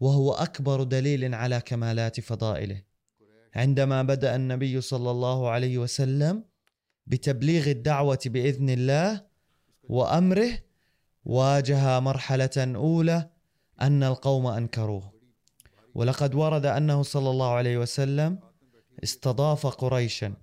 [0.00, 2.82] وهو أكبر دليل على كمالات فضائله.
[3.54, 6.44] عندما بدأ النبي صلى الله عليه وسلم
[7.06, 9.24] بتبليغ الدعوة بإذن الله
[9.82, 10.50] وأمره
[11.24, 13.30] واجه مرحلة أولى
[13.80, 15.17] أن القوم أنكروه.
[15.98, 18.38] ولقد ورد أنه صلى الله عليه وسلم
[19.04, 20.34] استضاف قريشا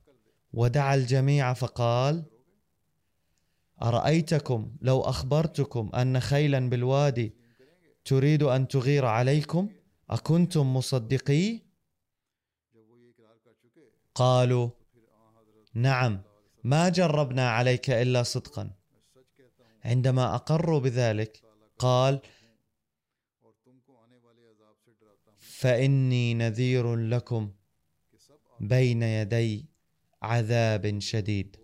[0.53, 2.23] ودعا الجميع فقال
[3.81, 7.33] أرأيتكم لو أخبرتكم أن خيلا بالوادي
[8.05, 9.69] تريد أن تغير عليكم؟
[10.09, 11.61] أكنتم مصدقي؟
[14.15, 14.69] قالوا
[15.73, 16.21] نعم
[16.63, 18.71] ما جربنا عليك إلا صدقا.
[19.85, 21.41] عندما أقروا بذلك
[21.79, 22.21] قال
[25.59, 27.51] فإني نذير لكم
[28.59, 29.65] بين يدي
[30.21, 31.57] عذاب شديد.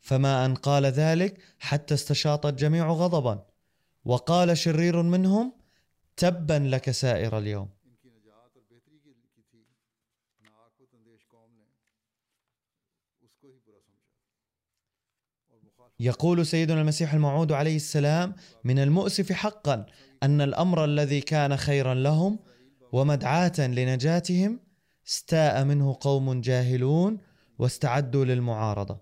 [0.00, 3.46] فما أن قال ذلك حتى استشاط الجميع غضبا.
[4.04, 5.52] وقال شرير منهم
[6.16, 7.77] تبا لك سائر اليوم.
[16.00, 18.34] يقول سيدنا المسيح الموعود عليه السلام
[18.64, 19.86] من المؤسف حقا
[20.22, 22.38] أن الأمر الذي كان خيرا لهم
[22.92, 24.60] ومدعاة لنجاتهم
[25.08, 27.18] استاء منه قوم جاهلون
[27.58, 29.00] واستعدوا للمعارضة.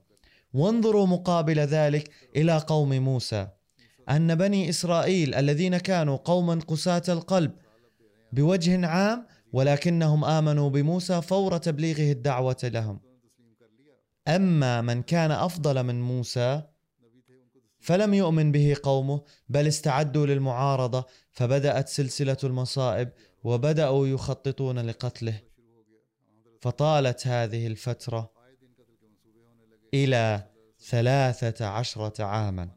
[0.52, 3.48] وانظروا مقابل ذلك إلى قوم موسى
[4.10, 7.52] أن بني إسرائيل الذين كانوا قوما قساة القلب
[8.32, 13.00] بوجه عام ولكنهم آمنوا بموسى فور تبليغه الدعوة لهم.
[14.28, 16.62] أما من كان أفضل من موسى
[17.86, 23.12] فلم يؤمن به قومه بل استعدوا للمعارضة فبدأت سلسلة المصائب
[23.44, 25.40] وبدأوا يخططون لقتله.
[26.60, 28.30] فطالت هذه الفترة
[29.94, 32.68] إلى ثلاثة عشرة عاما.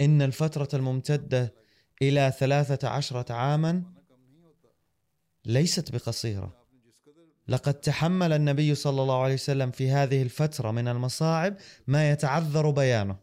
[0.00, 1.54] إن الفترة الممتدة
[2.02, 3.82] إلى ثلاثة عشرة عاما
[5.44, 6.61] ليست بقصيرة.
[7.48, 13.16] لقد تحمل النبي صلى الله عليه وسلم في هذه الفترة من المصاعب ما يتعذر بيانه.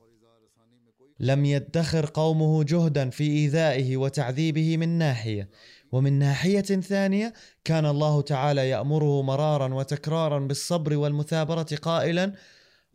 [1.19, 5.49] لم يدخر قومه جهدا في إيذائه وتعذيبه من ناحية.
[5.91, 12.33] ومن ناحية ثانية كان الله تعالى يأمره مرارا وتكرارا بالصبر والمثابرة قائلا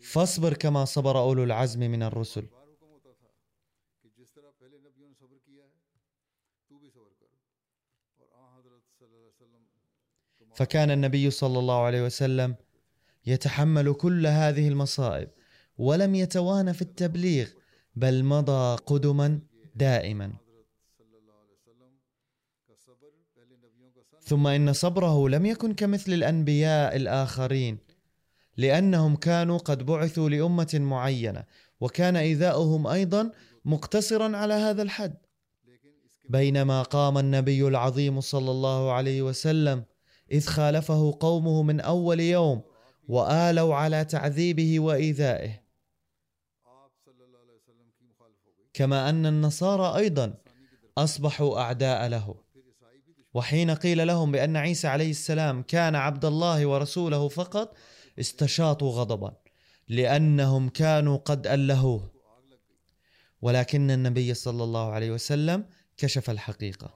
[0.02, 2.46] فاصبر كما صبر أولو العزم من الرسل.
[10.54, 12.54] فكان النبي صلى الله عليه وسلم
[13.26, 15.28] يتحمل كل هذه المصائب
[15.78, 17.48] ولم يتوانى في التبليغ
[17.96, 19.40] بل مضى قدما
[19.76, 20.32] دائما.
[24.20, 27.78] ثم إن صبره لم يكن كمثل الأنبياء الآخرين
[28.56, 31.44] لأنهم كانوا قد بعثوا لأمة معينة
[31.80, 33.30] وكان إيذاؤهم أيضا
[33.64, 35.14] مقتصرا على هذا الحد.
[36.28, 39.84] بينما قام النبي العظيم صلى الله عليه وسلم
[40.32, 42.62] إذ خالفه قومه من أول يوم
[43.08, 45.64] وآلوا على تعذيبه وإيذائه.
[48.72, 50.34] كما أن النصارى أيضا
[50.98, 52.34] أصبحوا أعداء له.
[53.34, 57.76] وحين قيل لهم بأن عيسى عليه السلام كان عبد الله ورسوله فقط
[58.20, 59.36] استشاطوا غضبا
[59.88, 62.12] لأنهم كانوا قد ألهوه.
[63.42, 65.64] ولكن النبي صلى الله عليه وسلم
[65.96, 66.94] كشف الحقيقة.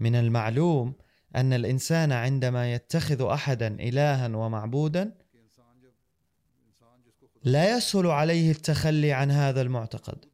[0.00, 0.94] من المعلوم
[1.36, 5.12] أن الإنسان عندما يتخذ أحدا إلها ومعبودا
[7.44, 10.24] لا يسهل عليه التخلي عن هذا المعتقد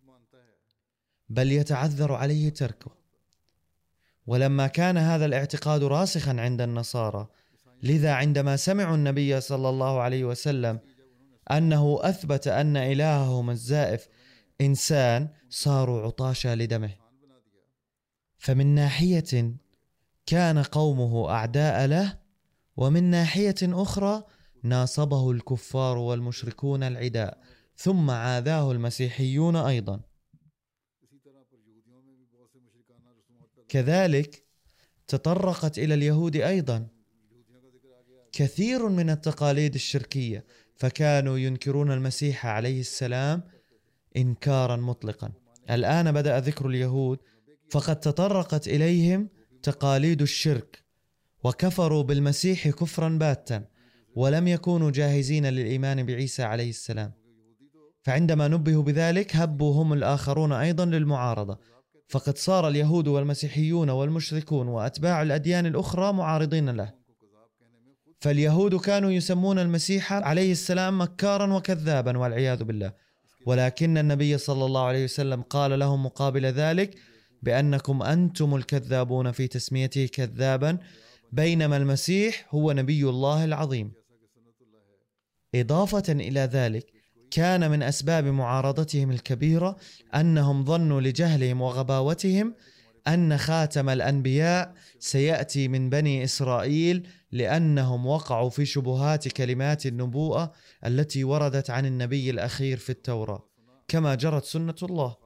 [1.28, 2.90] بل يتعذر عليه تركه.
[4.26, 7.28] ولما كان هذا الاعتقاد راسخا عند النصارى
[7.82, 10.80] لذا عندما سمعوا النبي صلى الله عليه وسلم
[11.51, 14.09] أنه أثبت أن إلههم الزائف
[14.61, 16.90] إنسان صاروا عطاشا لدمه.
[18.38, 19.57] فمن ناحية
[20.26, 22.18] كان قومه أعداء له
[22.76, 24.24] ومن ناحية أخرى
[24.62, 27.40] ناصبه الكفار والمشركون العداء
[27.76, 30.00] ثم عاداه المسيحيون أيضا.
[33.68, 34.44] كذلك
[35.08, 36.86] تطرقت إلى اليهود أيضا.
[38.32, 40.44] كثير من التقاليد الشركية
[40.76, 43.42] فكانوا ينكرون المسيح عليه السلام
[44.16, 45.32] انكارا مطلقا.
[45.70, 47.18] الآن بدأ ذكر اليهود
[47.70, 49.28] فقد تطرقت إليهم
[49.66, 50.82] تقاليد الشرك
[51.44, 53.64] وكفروا بالمسيح كفرا باتا
[54.14, 57.12] ولم يكونوا جاهزين للإيمان بعيسى عليه السلام.
[58.02, 61.58] فعندما نبهوا بذلك هبوا هم الآخرون أيضا للمعارضة.
[62.08, 66.92] فقد صار اليهود والمسيحيون والمشركون وأتباع الأديان الأخرى معارضين له.
[68.20, 72.92] فاليهود كانوا يسمون المسيح عليه السلام مكارا وكذابا والعياذ بالله.
[73.46, 76.98] ولكن النبي صلى الله عليه وسلم قال لهم مقابل ذلك
[77.47, 80.78] بأنكم أنتم الكذابون في تسميته كذابا
[81.32, 83.92] بينما المسيح هو نبي الله العظيم.
[85.55, 86.86] إضافة إلى ذلك
[87.30, 89.76] كان من أسباب معارضتهم الكبيرة
[90.14, 92.55] أنهم ظنوا لجهلهم وغباوتهم
[93.09, 100.53] أن خاتم الأنبياء سيأتي من بني إسرائيل لأنهم وقعوا في شبهات كلمات النبوءة
[100.86, 103.49] التي وردت عن النبي الأخير في التوراة
[103.88, 105.25] كما جرت سنة الله.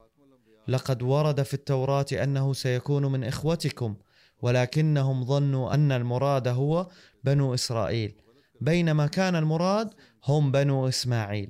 [0.67, 3.95] لقد ورد في التوراة أنه سيكون من إخوتكم
[4.41, 6.87] ولكنهم ظنوا أن المراد هو
[7.23, 8.21] بنو إسرائيل.
[8.61, 9.93] بينما كان المراد
[10.25, 11.49] هم بنو إسماعيل.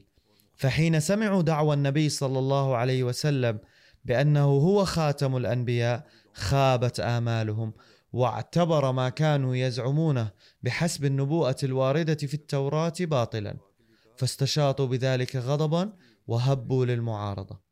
[0.56, 3.60] فحين سمعوا دعوى النبي صلى الله عليه وسلم
[4.06, 7.74] بأنه هو خاتم الأنبياء خابت آمالهم
[8.14, 10.32] واعتبر ما كانوا يزعمونه
[10.64, 13.58] بحسب النبوءة الواردة في التوراة باطلا.
[14.18, 15.94] فاستشاطوا بذلك غضبا
[16.28, 17.71] وهبوا للمعارضة.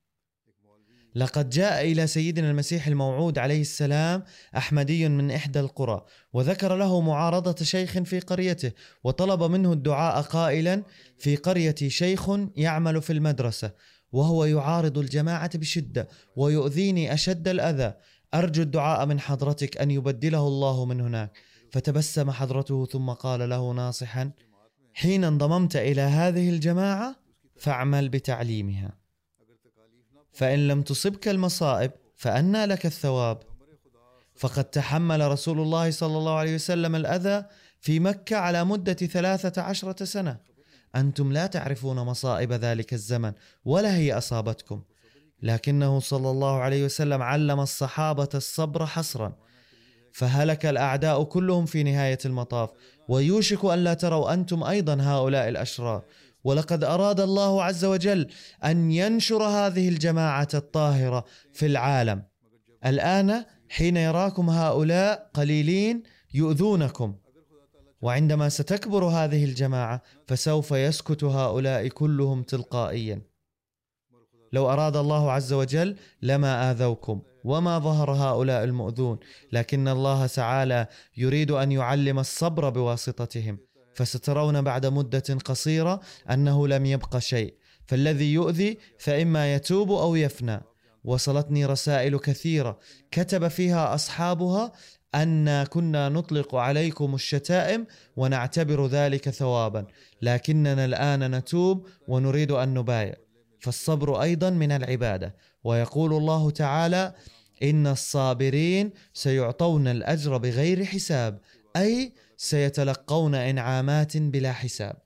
[1.16, 4.24] لقد جاء إلى سيدنا المسيح الموعود عليه السلام
[4.58, 8.72] أحمدي من إحدى القرى وذكر له معارضة شيخ في قريته
[9.04, 10.84] وطلب منه الدعاء قائلا
[11.18, 13.72] في قريتي شيخ يعمل في المدرسة
[14.12, 17.94] وهو يعارض الجماعة بشدة ويؤذيني أشد الأذى
[18.34, 21.38] أرجو الدعاء من حضرتك أن يبدله الله من هناك.
[21.72, 24.32] فتبسم حضرته ثم قال له ناصحا
[24.94, 27.16] حين انضممت إلى هذه الجماعة
[27.58, 28.99] فاعمل بتعليمها.
[30.32, 33.40] فإن لم تصبك المصائب فأنى لك الثواب.
[34.36, 37.46] فقد تحمل رسول الله صلى الله عليه وسلم الأذى
[37.80, 40.38] في مكة على مدة ثلاثة عشرة سنة.
[40.96, 43.34] أنتم لا تعرفون مصائب ذلك الزمن
[43.66, 44.82] ولا هي أصابتكم.
[45.42, 49.36] لكنه صلى الله عليه وسلم علم الصحابة الصبر حصرا.
[50.14, 52.70] فهلك الأعداء كلهم في نهاية المطاف.
[53.08, 56.04] ويوشك أن لا تروا أنتم أيضا هؤلاء الأشرار.
[56.44, 58.28] ولقد أراد الله عز وجل
[58.64, 62.24] أن ينشر هذه الجماعة الطاهرة في العالم.
[62.86, 67.16] الآن حين يراكم هؤلاء قليلين يؤذونكم.
[68.02, 73.22] وعندما ستكبر هذه الجماعة فسوف يسكت هؤلاء كلهم تلقائيا.
[74.54, 79.20] لو أراد الله عز وجل لما آذوكم وما ظهر هؤلاء المؤذون
[79.52, 80.88] لكن الله تعالى
[81.18, 83.58] يريد أن يعلم الصبر بواسطتهم.
[83.94, 86.00] فسترون بعد مدة قصيرة
[86.32, 87.54] أنه لم يبق شيء.
[87.88, 90.62] فالذي يؤذي فإما يتوب أو يفنى.
[91.04, 92.80] وصلتني رسائل كثيرة.
[93.12, 94.72] كتب فيها أصحابها
[95.16, 99.86] أن كنا نطلق عليكم الشتائم ونعتبر ذلك ثوابا.
[100.22, 103.16] لكننا الآن نتوب ونريد أن نبايع.
[103.60, 105.36] فالصبر أيضا من العبادة.
[105.64, 107.14] ويقول الله تعالى
[107.64, 111.40] إن الصابرين سيعطون الأجر بغير حساب
[111.76, 114.98] أي سيتلقون إنعامات بلا حساب.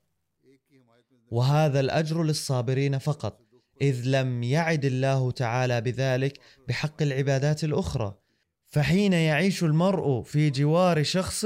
[1.32, 3.40] وهذا الأجر للصابرين فقط
[3.82, 8.18] إذ لم يعد الله تعالى بذلك بحق العبادات الأخرى.
[8.66, 11.46] فحين يعيش المرء في جوار شخص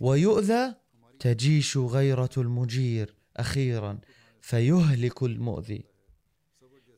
[0.00, 0.74] ويؤذى
[1.18, 3.98] تجيش غيرة المجير أخيرا
[4.40, 5.84] فيهلك المؤذي.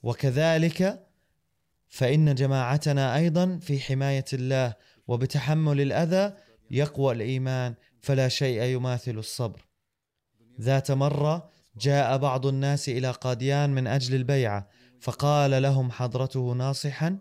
[0.03, 1.07] وكذلك
[1.89, 4.75] فإن جماعتنا أيضا في حماية الله
[5.09, 6.35] وبتحمل الأذى
[6.71, 9.67] يقوى الإيمان فلا شيء يماثل الصبر.
[10.61, 11.49] ذات مرة
[11.81, 14.69] جاء بعض الناس إلى قاديان من أجل البيعة
[15.01, 17.19] فقال لهم حضرته ناصحا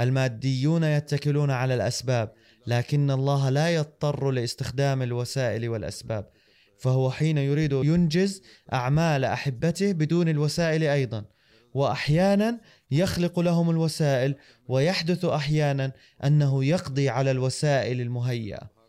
[0.00, 2.32] الماديون يتكلون على الأسباب
[2.66, 6.30] لكن الله لا يضطر لاستخدام الوسائل والأسباب
[6.78, 11.24] فهو حين يريد ينجز أعمال أحبته بدون الوسائل أيضا
[11.74, 12.60] واحيانا
[12.90, 14.34] يخلق لهم الوسائل
[14.68, 15.92] ويحدث أحيانا
[16.24, 18.81] أنه يقضي على الوسائل المهيئة.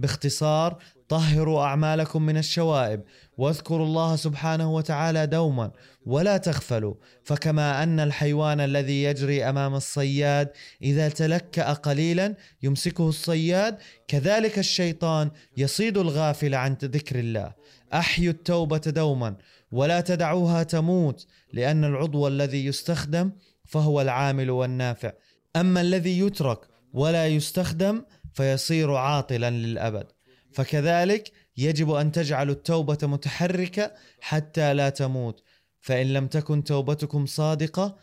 [0.00, 0.78] باختصار
[1.08, 3.02] طهروا أعمالكم من الشوائب
[3.36, 5.70] واذكروا الله سبحانه وتعالى دوما
[6.06, 6.94] ولا تغفلوا
[7.24, 10.48] فكما أن الحيوان الذي يجري أمام الصياد
[10.82, 13.78] إذا تلكأ قليلا يمسكه الصياد
[14.08, 17.52] كذلك الشيطان يصيد الغافل عن ذكر الله.
[17.92, 19.36] أحيوا التوبة دوما
[19.72, 23.32] ولا تدعوها تموت لأن العضو الذي يستخدم
[23.64, 25.12] فهو العامل والنافع.
[25.56, 26.60] أما الذي يترك
[26.92, 28.02] ولا يستخدم
[28.32, 30.06] فيصير عاطلا للأبد.
[30.52, 35.42] فكذلك يجب أن تجعلوا التوبة متحركة حتى لا تموت.
[35.80, 37.96] فإن لم تكن توبتكم صادقة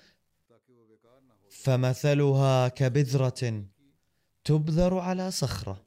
[1.49, 3.63] فمثلها كبذرة
[4.43, 5.85] تبذر على صخرة.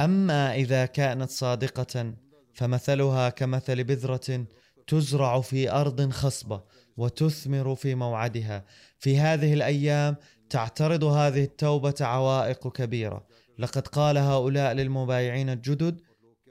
[0.00, 2.14] أما إذا كانت صادقة
[2.54, 4.46] فمثلها كمثل بذرة
[4.86, 6.62] تزرع في أرض خصبة
[6.96, 8.64] وتثمر في موعدها.
[8.98, 10.16] في هذه الأيام
[10.52, 13.26] تعترض هذه التوبة عوائق كبيرة.
[13.58, 16.00] لقد قال هؤلاء للمبايعين الجدد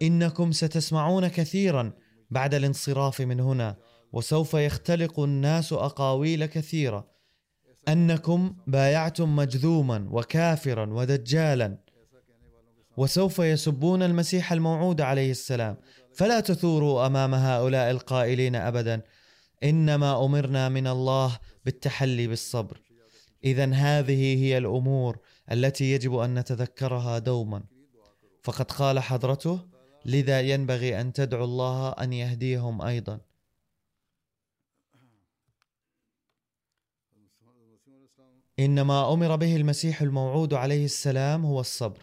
[0.01, 1.93] إنكم ستسمعون كثيرا
[2.29, 3.75] بعد الانصراف من هنا
[4.13, 7.07] وسوف يختلق الناس أقاويل كثيرة.
[7.87, 11.77] أنكم بايعتم مجذوما وكافرا ودجالا
[12.97, 15.77] وسوف يسبون المسيح الموعود عليه السلام.
[16.15, 19.01] فلا تثوروا أمام هؤلاء القائلين ابدا.
[19.63, 22.90] إنما أمرنا من الله بالتحلي بالصبر.
[23.43, 25.19] اذا هذه هي الأمور
[25.51, 27.63] التي يجب أن نتذكرها دوما.
[28.43, 29.59] فقد قال حضرته
[30.05, 33.19] لذا ينبغي أن تدعو الله أن يهديهم أيضا.
[38.59, 42.01] إنما أمر به المسيح الموعود عليه السلام هو الصبر.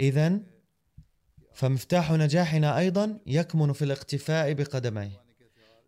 [0.00, 0.40] اذا
[1.54, 5.26] فمفتاح نجاحنا أيضا يكمن في الاقتفاء بقدميه.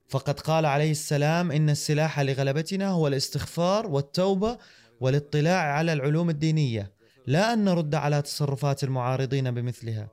[0.08, 4.58] فقد قال عليه السلام إن السلاح لغلبتنا هو الاستغفار والتوبة
[5.00, 6.92] والاطلاع على العلوم الدينية
[7.26, 10.08] لا أن نرد على تصرفات المعارضين بمثلها.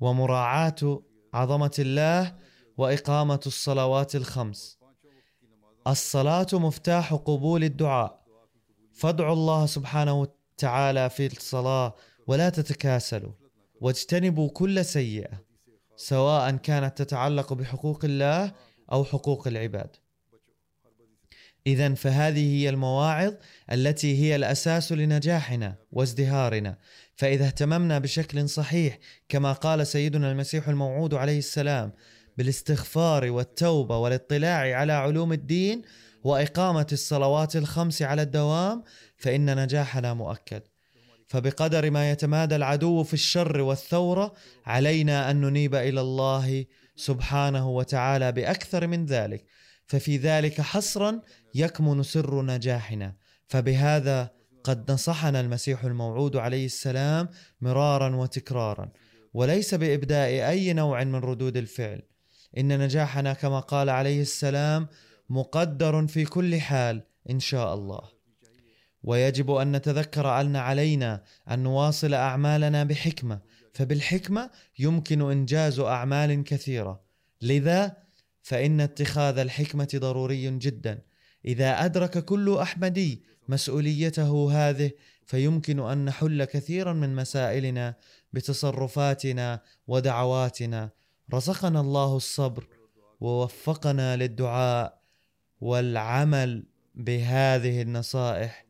[0.00, 1.02] ومراعاة
[1.34, 2.34] عظمة الله
[2.76, 4.78] وإقامة الصلوات الخمس.
[5.86, 8.24] الصلاة مفتاح قبول الدعاء.
[8.92, 11.94] فادعوا الله سبحانه وتعالى في الصلاة
[12.26, 13.32] ولا تتكاسلوا.
[13.80, 15.44] واجتنبوا كل سيئة
[15.96, 18.52] سواء كانت تتعلق بحقوق الله
[18.92, 19.96] أو حقوق العباد.
[21.66, 23.34] اذا فهذه هي المواعظ
[23.72, 26.78] التي هي الأساس لنجاحنا وازدهارنا.
[27.16, 28.98] فإذا اهتممنا بشكل صحيح
[29.28, 31.92] كما قال سيدنا المسيح الموعود عليه السلام
[32.38, 35.82] بالاستغفار والتوبة والاطلاع على علوم الدين
[36.24, 38.84] وإقامة الصلوات الخمس على الدوام
[39.16, 40.62] فإن نجاحنا مؤكد.
[41.26, 44.34] فبقدر ما يتمادى العدو في الشر والثورة
[44.66, 46.64] علينا أن ننيب إلى الله
[46.96, 49.44] سبحانه وتعالى بأكثر من ذلك.
[49.86, 51.20] ففي ذلك حصرا
[51.54, 53.16] يكمن سر نجاحنا.
[53.48, 54.30] فبهذا
[54.64, 57.28] قد نصحنا المسيح الموعود عليه السلام
[57.60, 58.92] مرارا وتكرارا.
[59.34, 62.02] وليس بإبداء أي نوع من ردود الفعل.
[62.58, 64.88] إن نجاحنا كما قال عليه السلام
[65.30, 68.00] مقدر في كل حال إن شاء الله.
[69.02, 73.40] ويجب أن نتذكر أن علينا أن نواصل أعمالنا بحكمة.
[73.72, 77.00] فبالحكمة يمكن إنجاز أعمال كثيرة.
[77.42, 78.03] لذا
[78.44, 81.02] فإن اتخاذ الحكمة ضروري جدا.
[81.44, 84.90] إذا أدرك كل أحمدي مسؤوليته هذه
[85.26, 87.94] فيمكن أن نحل كثيرا من مسائلنا
[88.32, 90.90] بتصرفاتنا ودعواتنا.
[91.34, 92.68] رزقنا الله الصبر
[93.20, 95.00] ووفقنا للدعاء
[95.60, 98.66] والعمل بهذه النصائح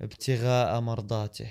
[0.00, 1.50] ابتغاء مرضاته.